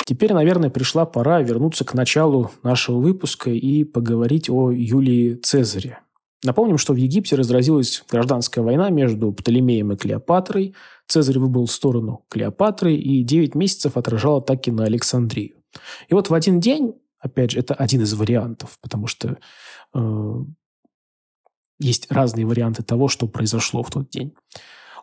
[0.06, 6.00] Теперь, наверное, пришла пора вернуться к началу нашего выпуска и поговорить о Юлии Цезаре.
[6.44, 10.76] Напомним, что в Египте разразилась гражданская война между Птолемеем и Клеопатрой.
[11.08, 15.56] Цезарь выбрал сторону Клеопатры и 9 месяцев отражал атаки на Александрию.
[16.08, 19.38] И вот в один день, опять же, это один из вариантов, потому что
[19.94, 20.34] э,
[21.80, 24.34] есть разные варианты того, что произошло в тот день.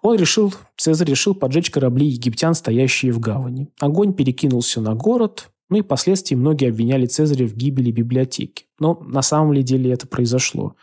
[0.02, 3.68] Он решил, Цезарь решил поджечь корабли египтян, стоящие в гавани.
[3.80, 8.66] Огонь перекинулся на город, ну и впоследствии многие обвиняли Цезаря в гибели библиотеки.
[8.78, 10.74] Но на самом ли деле это произошло?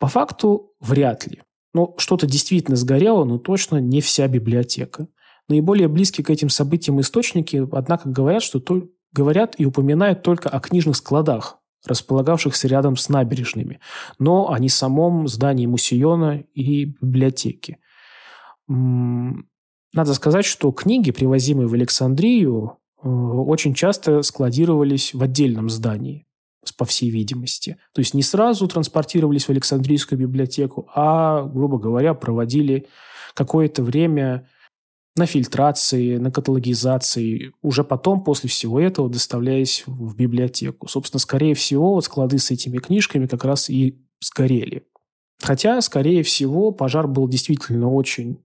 [0.00, 1.42] По факту вряд ли.
[1.74, 5.06] Ну, что-то действительно сгорело, но точно не вся библиотека.
[5.46, 10.58] Наиболее близкие к этим событиям источники, однако, говорят, что то, говорят и упоминают только о
[10.58, 13.78] книжных складах, располагавшихся рядом с набережными,
[14.18, 17.78] но о не самом здании Мусиона и библиотеке.
[18.68, 26.26] Надо сказать, что книги, привозимые в Александрию, э, очень часто складировались в отдельном здании,
[26.76, 27.78] по всей видимости.
[27.92, 32.86] То есть не сразу транспортировались в Александрийскую библиотеку, а, грубо говоря, проводили
[33.34, 34.48] какое-то время
[35.16, 40.88] на фильтрации, на каталогизации, уже потом, после всего этого, доставляясь в библиотеку.
[40.88, 44.84] Собственно, скорее всего, вот склады с этими книжками как раз и сгорели.
[45.42, 48.38] Хотя, скорее всего, пожар был действительно очень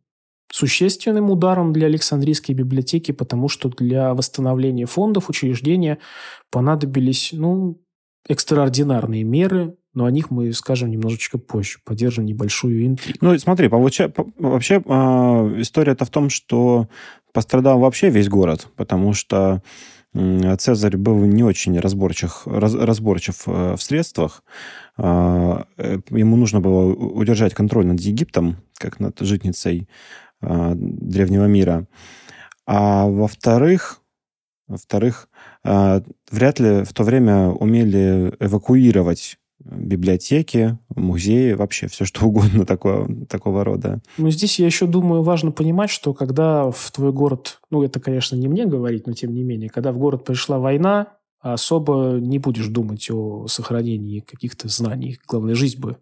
[0.51, 5.97] существенным ударом для Александрийской библиотеки, потому что для восстановления фондов учреждения
[6.49, 7.81] понадобились ну,
[8.27, 13.19] экстраординарные меры, но о них мы скажем немножечко позже, поддержим небольшую интригу.
[13.21, 14.11] Ну, смотри, получа...
[14.37, 14.81] вообще э,
[15.61, 16.89] история-то в том, что
[17.33, 19.61] пострадал вообще весь город, потому что
[20.13, 24.43] Цезарь был не очень разборчив, раз, разборчив э, в средствах.
[24.97, 29.87] А, э, ему нужно было удержать контроль над Египтом, как над житницей
[30.41, 31.87] Э, древнего мира.
[32.67, 34.01] А во-вторых,
[34.67, 35.54] во-вторых, э,
[36.31, 43.63] вряд ли в то время умели эвакуировать библиотеки, музеи, вообще все что угодно такое, такого
[43.63, 44.01] рода.
[44.17, 48.35] Ну, здесь я еще думаю, важно понимать, что когда в твой город, ну, это, конечно,
[48.35, 51.07] не мне говорить, но тем не менее, когда в город пришла война,
[51.41, 55.19] особо не будешь думать о сохранении каких-то знаний.
[55.27, 55.97] Главное, жизнь бы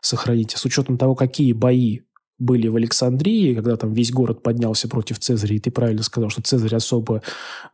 [0.00, 0.54] сохранить.
[0.54, 2.00] А с учетом того, какие бои
[2.38, 6.42] были в Александрии, когда там весь город поднялся против Цезаря, и ты правильно сказал, что
[6.42, 7.22] Цезарь особо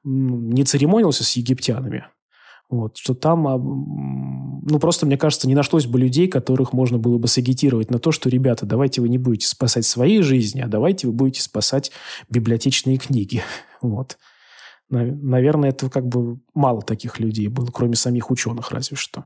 [0.05, 2.07] не церемонился с египтянами.
[2.71, 7.19] Вот, что там, а, ну, просто, мне кажется, не нашлось бы людей, которых можно было
[7.19, 11.09] бы сагитировать на то, что, ребята, давайте вы не будете спасать свои жизни, а давайте
[11.09, 11.91] вы будете спасать
[12.29, 13.43] библиотечные книги.
[13.83, 14.19] Вот.
[14.91, 19.25] Наверное, это как бы мало таких людей было, кроме самих ученых разве что.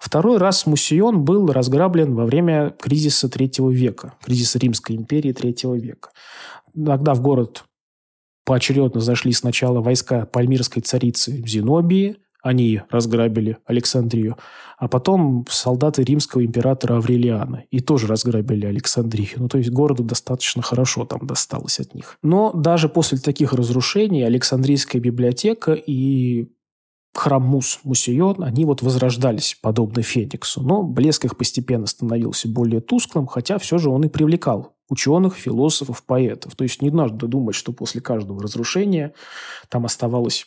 [0.00, 6.10] Второй раз Мусион был разграблен во время кризиса третьего века, кризиса Римской империи третьего века.
[6.74, 7.64] Тогда в город
[8.44, 14.36] поочередно зашли сначала войска пальмирской царицы Зенобии, они разграбили Александрию,
[14.78, 19.30] а потом солдаты римского императора Аврелиана и тоже разграбили Александрию.
[19.36, 22.16] Ну, то есть городу достаточно хорошо там досталось от них.
[22.22, 26.48] Но даже после таких разрушений Александрийская библиотека и
[27.18, 30.62] храм Мус, Мусион, они вот возрождались, подобно Фениксу.
[30.62, 36.02] Но блеск их постепенно становился более тусклым, хотя все же он и привлекал ученых, философов,
[36.04, 36.54] поэтов.
[36.56, 39.14] То есть не надо думать, что после каждого разрушения
[39.68, 40.46] там оставалась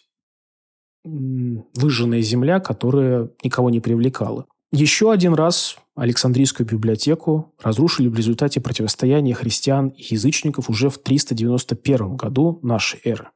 [1.03, 4.45] выжженная земля, которая никого не привлекала.
[4.72, 12.15] Еще один раз Александрийскую библиотеку разрушили в результате противостояния христиан и язычников уже в 391
[12.15, 13.30] году нашей эры.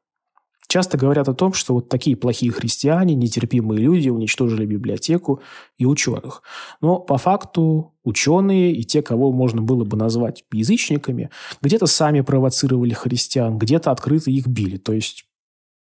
[0.75, 5.39] Часто говорят о том, что вот такие плохие христиане, нетерпимые люди уничтожили библиотеку
[5.77, 6.43] и ученых.
[6.81, 11.29] Но по факту ученые и те, кого можно было бы назвать язычниками,
[11.61, 14.75] где-то сами провоцировали христиан, где-то открыто их били.
[14.75, 15.23] То есть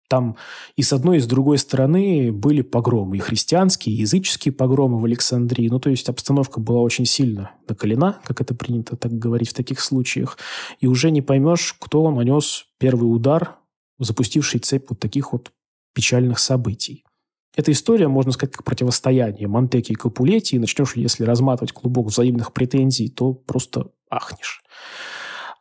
[0.08, 0.38] там
[0.76, 3.18] и с одной, и с другой стороны были погромы.
[3.18, 5.70] И христианские, и языческие погромы в Александрии.
[5.70, 9.82] Ну, то есть обстановка была очень сильно накалена, как это принято так говорить в таких
[9.82, 10.40] случаях.
[10.80, 13.60] И уже не поймешь, кто нанес первый удар
[14.00, 15.52] запустивший цепь вот таких вот
[15.94, 17.04] печальных событий.
[17.56, 22.54] Эта история, можно сказать, как противостояние Монтеки и Капулетти, и начнешь, если разматывать клубок взаимных
[22.54, 24.62] претензий, то просто ахнешь.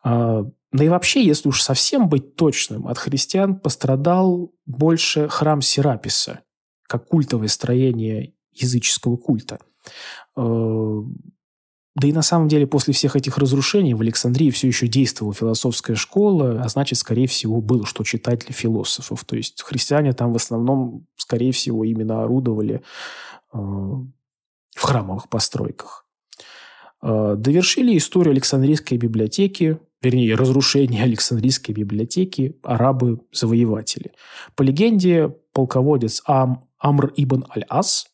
[0.04, 6.40] А, да и вообще, если уж совсем быть точным, от христиан пострадал больше храм Сераписа,
[6.86, 9.58] как культовое строение языческого культа.
[11.98, 15.96] Да и на самом деле после всех этих разрушений в Александрии все еще действовала философская
[15.96, 19.24] школа, а значит, скорее всего, было что читать для философов.
[19.24, 22.82] То есть христиане там в основном, скорее всего, именно орудовали
[23.52, 26.06] э, в храмовых постройках.
[27.02, 34.12] Э, довершили историю Александрийской библиотеки вернее, разрушения Александрийской библиотеки арабы-завоеватели.
[34.54, 38.06] По легенде, полководец Ам, Амр ибн Аль-Ас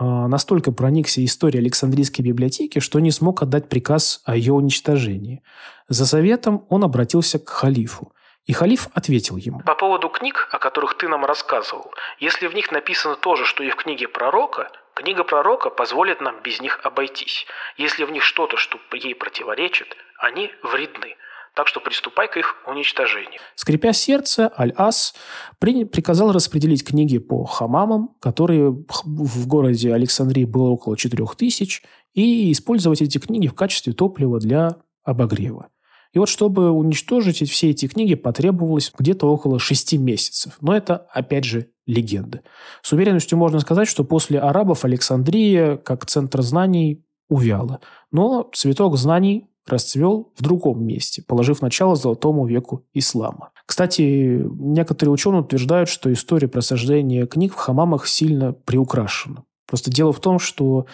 [0.00, 5.42] настолько проникся историей Александрийской библиотеки, что не смог отдать приказ о ее уничтожении.
[5.88, 8.12] За советом он обратился к халифу.
[8.46, 9.60] И халиф ответил ему.
[9.60, 13.62] По поводу книг, о которых ты нам рассказывал, если в них написано то же, что
[13.62, 17.46] и в книге пророка, книга пророка позволит нам без них обойтись.
[17.76, 21.16] Если в них что-то, что ей противоречит, они вредны
[21.54, 23.40] так что приступай к их уничтожению.
[23.54, 25.14] Скрипя сердце, Аль-Ас
[25.58, 28.70] приказал распределить книги по хамамам, которые
[29.04, 31.82] в городе Александрии было около 4000,
[32.14, 35.68] и использовать эти книги в качестве топлива для обогрева.
[36.12, 40.56] И вот чтобы уничтожить все эти книги, потребовалось где-то около шести месяцев.
[40.60, 42.42] Но это, опять же, легенда.
[42.82, 47.80] С уверенностью можно сказать, что после арабов Александрия, как центр знаний, увяла.
[48.10, 53.50] Но цветок знаний расцвел в другом месте, положив начало золотому веку ислама.
[53.66, 59.44] Кстати, некоторые ученые утверждают, что история просаждения книг в хамамах сильно приукрашена.
[59.66, 60.86] Просто дело в том, что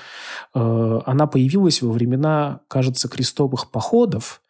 [0.55, 4.43] э, она появилась во времена, кажется, крестовых походов,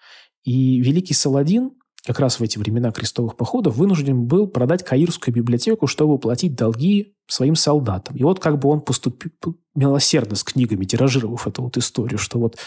[0.43, 1.73] и великий Саладин
[2.07, 7.15] как раз в эти времена крестовых походов вынужден был продать Каирскую библиотеку, чтобы платить долги
[7.27, 8.17] своим солдатам.
[8.17, 9.33] И вот как бы он поступил
[9.75, 12.59] милосердно с книгами, тиражировав эту вот историю, что вот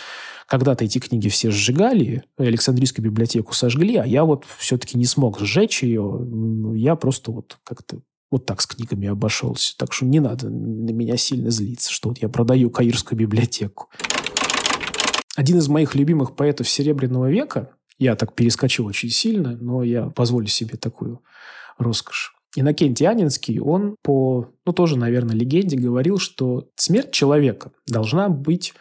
[0.46, 5.84] когда-то эти книги все сжигали, Александрийскую библиотеку сожгли, а я вот все-таки не смог сжечь
[5.84, 6.28] ее,
[6.76, 9.76] я просто вот как-то вот так с книгами обошелся.
[9.78, 13.90] Так что не надо на меня сильно злиться, что вот я продаю Каирскую библиотеку.
[15.36, 20.47] Один из моих любимых поэтов Серебряного века, я так перескочил очень сильно, но я позволю
[20.47, 21.22] себе такую
[21.78, 22.34] роскошь.
[22.56, 28.74] Иннокентий Анинский, он по, ну, тоже, наверное, легенде говорил, что смерть человека должна быть,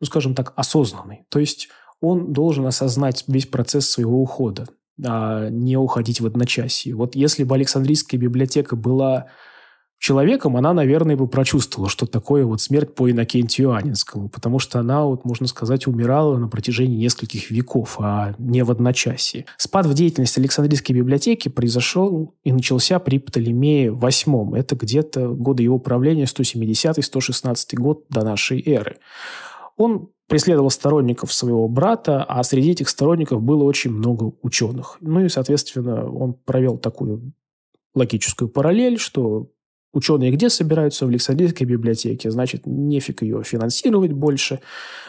[0.00, 1.24] ну, скажем так, осознанной.
[1.28, 1.68] То есть
[2.00, 4.68] он должен осознать весь процесс своего ухода,
[5.04, 6.94] а не уходить в одночасье.
[6.94, 9.26] Вот если бы Александрийская библиотека была
[9.98, 15.04] человеком, она, наверное, бы прочувствовала, что такое вот смерть по Иннокентию Анинскому, потому что она,
[15.04, 19.46] вот, можно сказать, умирала на протяжении нескольких веков, а не в одночасье.
[19.56, 24.56] Спад в деятельности Александрийской библиотеки произошел и начался при Птолемее VIII.
[24.56, 28.96] Это где-то годы его правления 170-116 год до нашей эры.
[29.76, 34.98] Он преследовал сторонников своего брата, а среди этих сторонников было очень много ученых.
[35.00, 37.32] Ну и, соответственно, он провел такую
[37.94, 39.50] логическую параллель, что
[39.96, 41.06] Ученые где собираются?
[41.06, 42.30] В Александрийской библиотеке.
[42.30, 44.60] Значит, нефиг ее финансировать больше.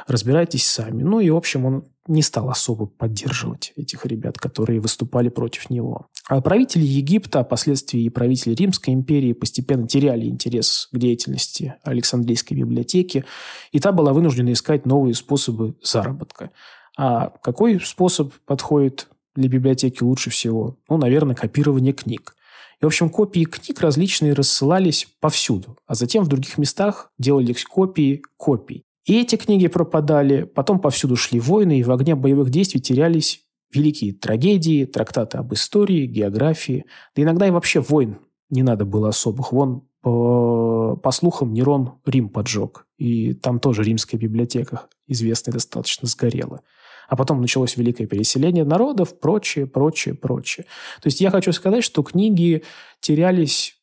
[0.08, 1.04] Разбирайтесь сами.
[1.04, 6.08] Ну и, в общем, он не стал особо поддерживать этих ребят, которые выступали против него.
[6.30, 12.56] А правители Египта, а впоследствии и правители Римской империи постепенно теряли интерес к деятельности Александрийской
[12.56, 13.26] библиотеки,
[13.74, 16.52] и та была вынуждена искать новые способы заработка.
[16.98, 20.78] А какой способ подходит для библиотеки лучше всего?
[20.90, 22.37] Ну, наверное, копирование книг.
[22.82, 28.22] И, в общем, копии книг различные рассылались повсюду, а затем в других местах делались копии
[28.38, 28.84] копий.
[29.06, 33.42] И эти книги пропадали, потом повсюду шли войны, и в огне боевых действий терялись
[33.74, 36.86] великие трагедии, трактаты об истории, географии.
[37.16, 38.20] Да иногда и вообще войн
[38.50, 39.52] не надо было особых.
[39.52, 42.86] Вон, по, по слухам, Нерон Рим поджег.
[42.98, 46.62] И там тоже римская библиотека, известная достаточно, сгорела
[47.08, 50.66] а потом началось великое переселение народов, прочее, прочее, прочее.
[51.02, 52.64] То есть я хочу сказать, что книги
[53.00, 53.76] терялись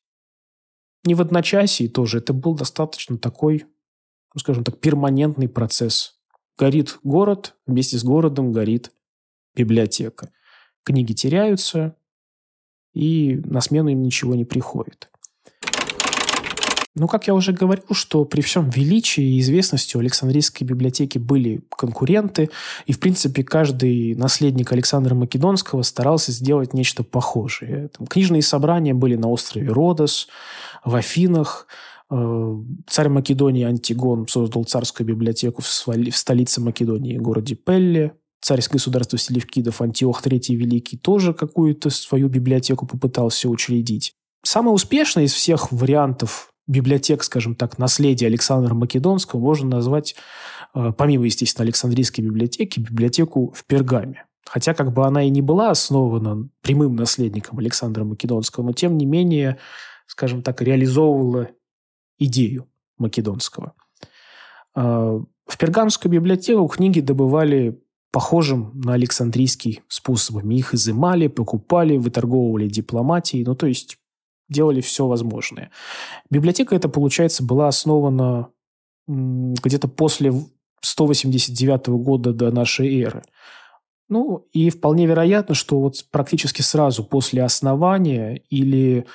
[1.05, 2.19] не в одночасье тоже.
[2.19, 3.65] Это был достаточно такой,
[4.35, 6.21] ну, скажем так, перманентный процесс.
[6.59, 8.93] Горит город, вместе с городом горит
[9.55, 10.31] библиотека.
[10.85, 11.97] Книги теряются,
[12.93, 15.11] и на смену им ничего не приходит.
[16.97, 21.65] Ну, как я уже говорил, что при всем величии и известности у Александрийской библиотеки были
[21.69, 22.51] конкуренты,
[22.87, 27.89] и, в принципе, каждый наследник Александра Македонского старался сделать нечто похожее.
[27.89, 30.29] Там, книжные собрания были на острове Родос,
[30.85, 31.67] в Афинах,
[32.11, 38.15] э, Царь Македонии Антигон создал царскую библиотеку в, столице Македонии, городе Пелле.
[38.41, 44.13] Царь государства Селевкидов Антиох III Великий тоже какую-то свою библиотеку попытался учредить.
[44.45, 50.17] Самый успешный из всех вариантов библиотек, скажем так, наследия Александра Македонского можно назвать,
[50.75, 54.27] э, помимо, естественно, Александрийской библиотеки, библиотеку в Пергаме.
[54.47, 59.07] Хотя как бы она и не была основана прямым наследником Александра Македонского, но тем не
[59.07, 59.59] менее,
[60.07, 61.51] скажем так, реализовывала
[62.19, 63.75] идею Македонского.
[64.75, 70.55] Э, в Пергамскую библиотеку книги добывали похожим на Александрийский способами.
[70.55, 73.45] Их изымали, покупали, выторговывали дипломатией.
[73.45, 73.99] Ну, то есть
[74.49, 75.71] делали все возможное.
[76.31, 78.49] Библиотека эта, получается, была основана
[79.07, 80.33] где-то после
[80.81, 83.23] 189 года до нашей эры.
[84.09, 89.07] Ну, и вполне вероятно, что вот практически сразу после основания или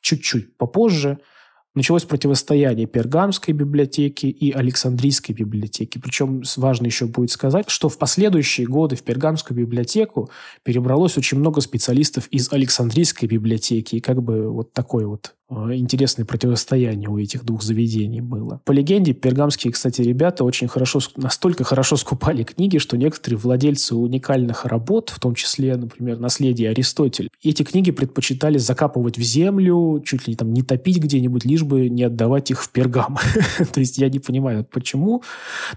[0.00, 1.18] чуть-чуть попозже–
[1.74, 5.98] началось противостояние Пергамской библиотеки и Александрийской библиотеки.
[5.98, 10.30] Причем важно еще будет сказать, что в последующие годы в Пергамскую библиотеку
[10.62, 13.96] перебралось очень много специалистов из Александрийской библиотеки.
[13.96, 18.60] И как бы вот такой вот интересное противостояние у этих двух заведений было.
[18.64, 24.64] По легенде, пергамские, кстати, ребята очень хорошо, настолько хорошо скупали книги, что некоторые владельцы уникальных
[24.64, 30.36] работ, в том числе, например, «Наследие Аристотеля», эти книги предпочитали закапывать в землю, чуть ли
[30.36, 33.18] там не топить где-нибудь, лишь бы не отдавать их в пергам.
[33.72, 35.22] То есть я не понимаю, почему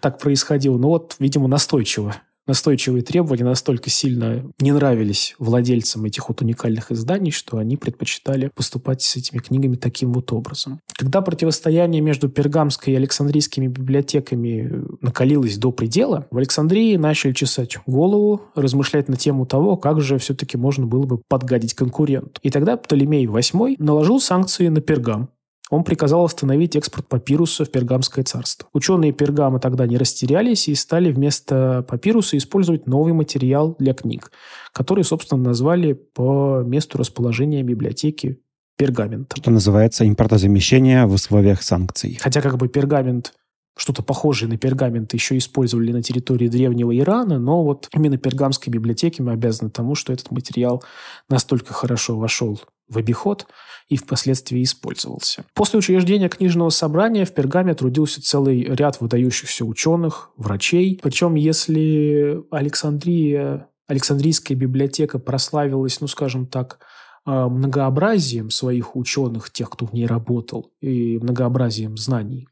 [0.01, 2.15] так происходило, но вот, видимо, настойчиво
[2.48, 9.02] настойчивые требования настолько сильно не нравились владельцам этих вот уникальных изданий, что они предпочитали поступать
[9.02, 10.80] с этими книгами таким вот образом.
[10.98, 18.41] Когда противостояние между Пергамской и Александрийскими библиотеками накалилось до предела, в Александрии начали чесать голову,
[18.56, 22.39] размышлять на тему того, как же все-таки можно было бы подгадить конкуренту.
[22.41, 25.30] И тогда Птолемей VIII наложил санкции на Пергам,
[25.74, 28.69] он приказал остановить экспорт папируса в Пергамское царство.
[28.74, 34.32] Ученые Пергама тогда не растерялись и стали вместо папируса использовать новый материал для книг,
[34.71, 38.39] который, собственно, назвали по месту расположения библиотеки
[38.78, 39.41] пергаментом.
[39.41, 42.19] Что называется импортозамещение в условиях санкций.
[42.21, 43.34] Хотя как бы пергамент
[43.76, 49.24] что-то похожее на пергамент еще использовали на территории древнего Ирана, но вот именно пергамской библиотеке
[49.24, 50.84] мы обязаны тому, что этот материал
[51.30, 52.61] настолько хорошо вошел
[52.94, 53.48] в обиход
[53.89, 55.46] и впоследствии использовался.
[55.54, 61.00] После учреждения книжного собрания в Пергаме трудился целый ряд выдающихся ученых, врачей.
[61.04, 66.80] Причем, если Александрия, Александрийская библиотека прославилась, ну, скажем так,
[67.26, 72.48] а, многообразием своих ученых, тех, кто в ней работал, и многообразием знаний,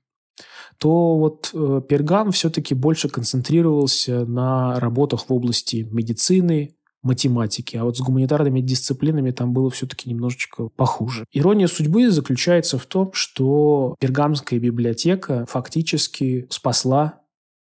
[0.78, 7.98] то вот э, Пергам все-таки больше концентрировался на работах в области медицины, математики, а вот
[7.98, 11.26] с гуманитарными дисциплинами там было все-таки немножечко похуже.
[11.32, 17.22] Ирония судьбы заключается в том, что Пергамская библиотека фактически спасла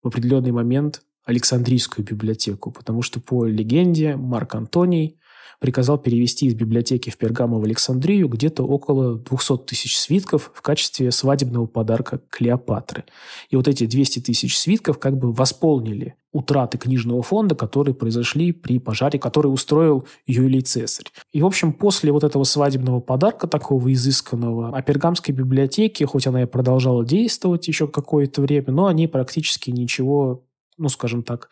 [0.01, 5.17] в определенный момент Александрийскую библиотеку, потому что по легенде Марк Антоний
[5.64, 11.09] приказал перевести из библиотеки в Пергамо в Александрию где-то около 200 тысяч свитков в качестве
[11.09, 13.05] свадебного подарка Клеопатры.
[13.49, 18.78] И вот эти 200 тысяч свитков как бы восполнили утраты книжного фонда, которые произошли при
[18.78, 21.07] пожаре, который устроил Юлий Цезарь.
[21.32, 26.41] И, в общем, после вот этого свадебного подарка, такого изысканного, о Пергамской библиотеке, хоть она
[26.41, 30.43] и продолжала действовать еще какое-то время, но они практически ничего,
[30.78, 31.47] ну, скажем так,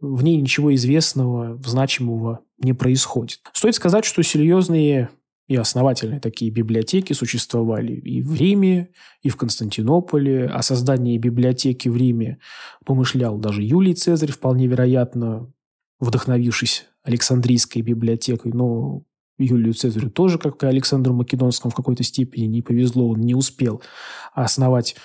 [0.00, 3.40] в ней ничего известного, значимого не происходит.
[3.52, 5.10] Стоит сказать, что серьезные
[5.48, 8.90] и основательные такие библиотеки существовали и в Риме,
[9.22, 10.46] и в Константинополе.
[10.46, 12.38] О создании библиотеки в Риме
[12.84, 15.50] помышлял даже Юлий Цезарь, вполне вероятно,
[16.00, 18.52] вдохновившись Александрийской библиотекой.
[18.52, 19.04] Но
[19.38, 23.80] Юлию Цезарю тоже, как и Александру Македонскому, в какой-то степени не повезло, он не успел
[24.34, 24.96] основать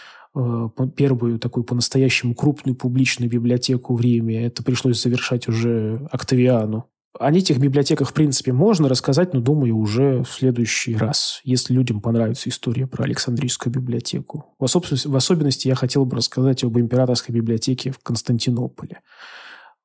[0.95, 4.45] первую такую по-настоящему крупную публичную библиотеку в Риме.
[4.45, 6.89] Это пришлось завершать уже Октавиану.
[7.19, 12.01] О этих библиотеках, в принципе, можно рассказать, но, думаю, уже в следующий раз, если людям
[12.01, 14.55] понравится история про Александрийскую библиотеку.
[14.57, 19.01] В особенности, в особенности я хотел бы рассказать об императорской библиотеке в Константинополе.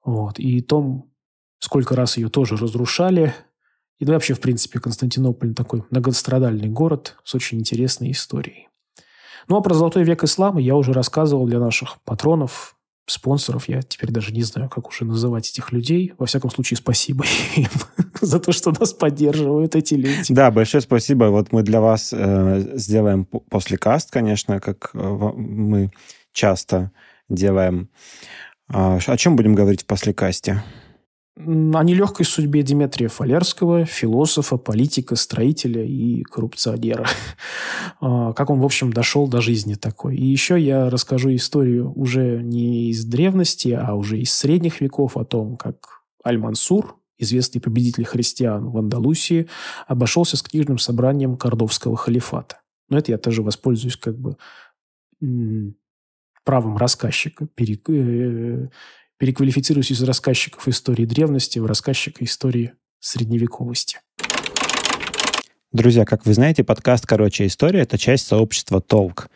[0.02, 0.38] Вот.
[0.38, 1.12] И том,
[1.58, 3.34] сколько раз ее тоже разрушали.
[3.98, 8.68] И вообще, в принципе, Константинополь такой многострадальный город с очень интересной историей.
[9.48, 12.76] Ну, а про золотой век ислама я уже рассказывал для наших патронов,
[13.06, 13.68] спонсоров.
[13.68, 16.12] Я теперь даже не знаю, как уже называть этих людей.
[16.18, 17.24] Во всяком случае, спасибо
[17.56, 17.68] им
[18.20, 20.32] за то, что нас поддерживают эти люди.
[20.32, 21.24] Да, большое спасибо.
[21.24, 25.90] Вот мы для вас э, сделаем после каст, конечно, как э, мы
[26.32, 26.92] часто
[27.28, 27.88] делаем.
[28.72, 30.62] Э, о чем будем говорить в после касте?
[31.40, 37.06] О нелегкой судьбе Дмитрия Фалерского, философа, политика, строителя и коррупционера.
[38.00, 40.16] А, как он, в общем, дошел до жизни такой.
[40.16, 45.24] И еще я расскажу историю уже не из древности, а уже из средних веков о
[45.24, 49.48] том, как Аль-Мансур, известный победитель христиан в Андалусии,
[49.88, 52.60] обошелся с книжным собранием Кордовского халифата.
[52.88, 54.36] Но это я тоже воспользуюсь как бы
[56.44, 57.48] правом рассказчика,
[59.18, 63.98] переквалифицируюсь из рассказчиков истории древности в рассказчика истории средневековости.
[65.72, 69.28] Друзья, как вы знаете, подкаст «Короче, история»— это часть сообщества «Толк»,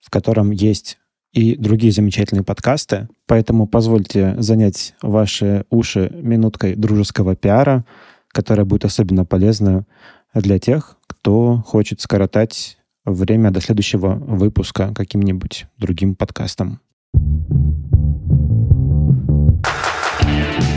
[0.00, 0.98] в котором есть
[1.32, 3.08] и другие замечательные подкасты.
[3.26, 7.84] Поэтому позвольте занять ваши уши минуткой дружеского пиара,
[8.28, 9.86] которая будет особенно полезна
[10.32, 16.80] для тех, кто хочет скоротать время до следующего выпуска каким-нибудь другим подкастом.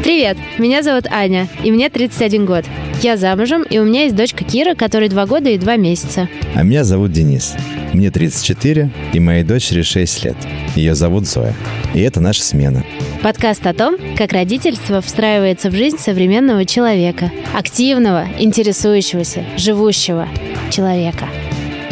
[0.10, 2.66] Привет, меня зовут Аня, и мне 31 год.
[3.04, 6.28] Я замужем, и у меня есть дочка Кира, которой 2 года и 2 месяца.
[6.56, 7.56] А меня зовут Денис.
[7.94, 10.36] Мне 34, и моей дочери 6 лет.
[10.76, 11.54] Ее зовут Зоя.
[11.94, 12.84] И это наша смена.
[13.22, 17.32] Подкаст о том, как родительство встраивается в жизнь современного человека.
[17.54, 20.28] Активного, интересующегося, живущего
[20.72, 21.28] человека.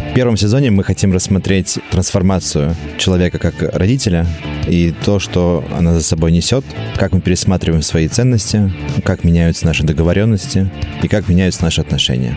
[0.10, 4.26] В первом сезоне мы хотим рассмотреть трансформацию человека как родителя
[4.68, 6.66] и то, что она за собой несет,
[6.98, 8.72] как мы пересматриваем свои ценности,
[9.04, 10.70] как меняются наши договоренности
[11.02, 12.36] и как меняются наши отношения.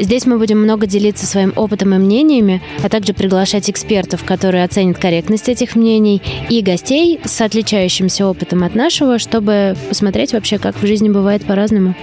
[0.00, 4.98] Здесь мы будем много делиться своим опытом и мнениями, а также приглашать экспертов, которые оценят
[4.98, 10.86] корректность этих мнений, и гостей с отличающимся опытом от нашего, чтобы посмотреть вообще, как в
[10.86, 11.94] жизни бывает по-разному.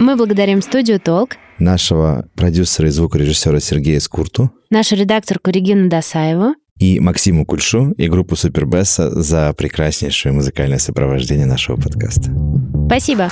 [0.00, 7.00] Мы благодарим студию «Толк», нашего продюсера и звукорежиссера Сергея Скурту, нашу редакторку Регину Досаеву и
[7.00, 12.30] Максиму Кульшу и группу Супербесса за прекраснейшее музыкальное сопровождение нашего подкаста.
[12.86, 13.30] Спасибо.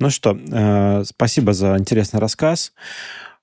[0.00, 2.72] Ну что, э, спасибо за интересный рассказ.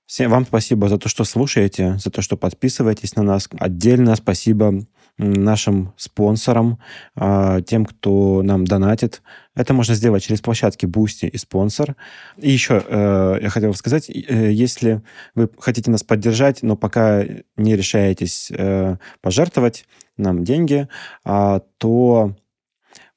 [0.04, 3.48] Всем вам спасибо за то, что слушаете, за то, что подписываетесь на нас.
[3.58, 4.84] Отдельно спасибо
[5.20, 6.78] нашим спонсорам,
[7.16, 9.22] э, тем, кто нам донатит.
[9.54, 11.96] Это можно сделать через площадки Boosty и спонсор.
[12.38, 15.02] И еще э, я хотел сказать, э, если
[15.34, 17.24] вы хотите нас поддержать, но пока
[17.56, 19.84] не решаетесь э, пожертвовать
[20.16, 20.88] нам деньги,
[21.24, 22.34] э, то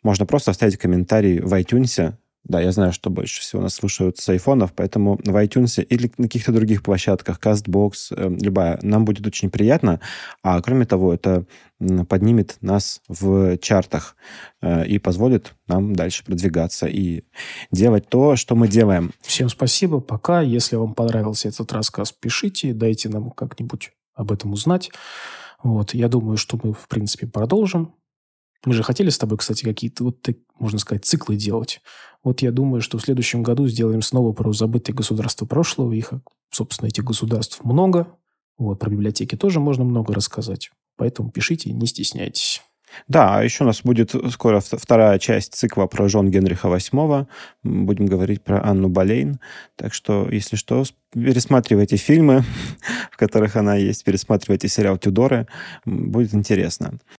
[0.04, 2.14] можно просто оставить комментарий в iTunes
[2.44, 6.26] да, я знаю, что больше всего нас слушают с айфонов, поэтому в iTunes или на
[6.26, 10.02] каких-то других площадках, CastBox, э, любая, нам будет очень приятно.
[10.42, 11.46] А кроме того, это
[12.10, 14.18] поднимет нас в чартах
[14.62, 17.24] э, и позволит нам дальше продвигаться и
[17.72, 19.14] делать то, что мы делаем.
[19.22, 20.02] Всем спасибо.
[20.02, 20.42] Пока.
[20.42, 24.92] Если вам понравился этот рассказ, пишите, дайте нам как-нибудь об этом узнать.
[25.64, 27.94] Вот, я думаю, что мы, в принципе, продолжим.
[28.66, 31.82] Мы же хотели с тобой, кстати, какие-то, вот, можно сказать, циклы делать.
[32.24, 35.92] Вот я думаю, что в следующем году сделаем снова про забытые государства прошлого.
[35.92, 36.14] Их,
[36.50, 38.08] собственно, этих государств много.
[38.58, 40.72] Вот, про библиотеки тоже можно много рассказать.
[40.96, 42.62] Поэтому пишите, не стесняйтесь.
[43.08, 47.28] Да, а еще у нас будет скоро вторая часть цикла про Жон Генриха VIII.
[47.64, 49.40] Будем говорить про Анну Болейн.
[49.76, 52.44] Так что, если что, пересматривайте фильмы,
[53.12, 55.48] в которых она есть, пересматривайте сериал «Тюдоры».
[55.86, 57.00] Будет интересно.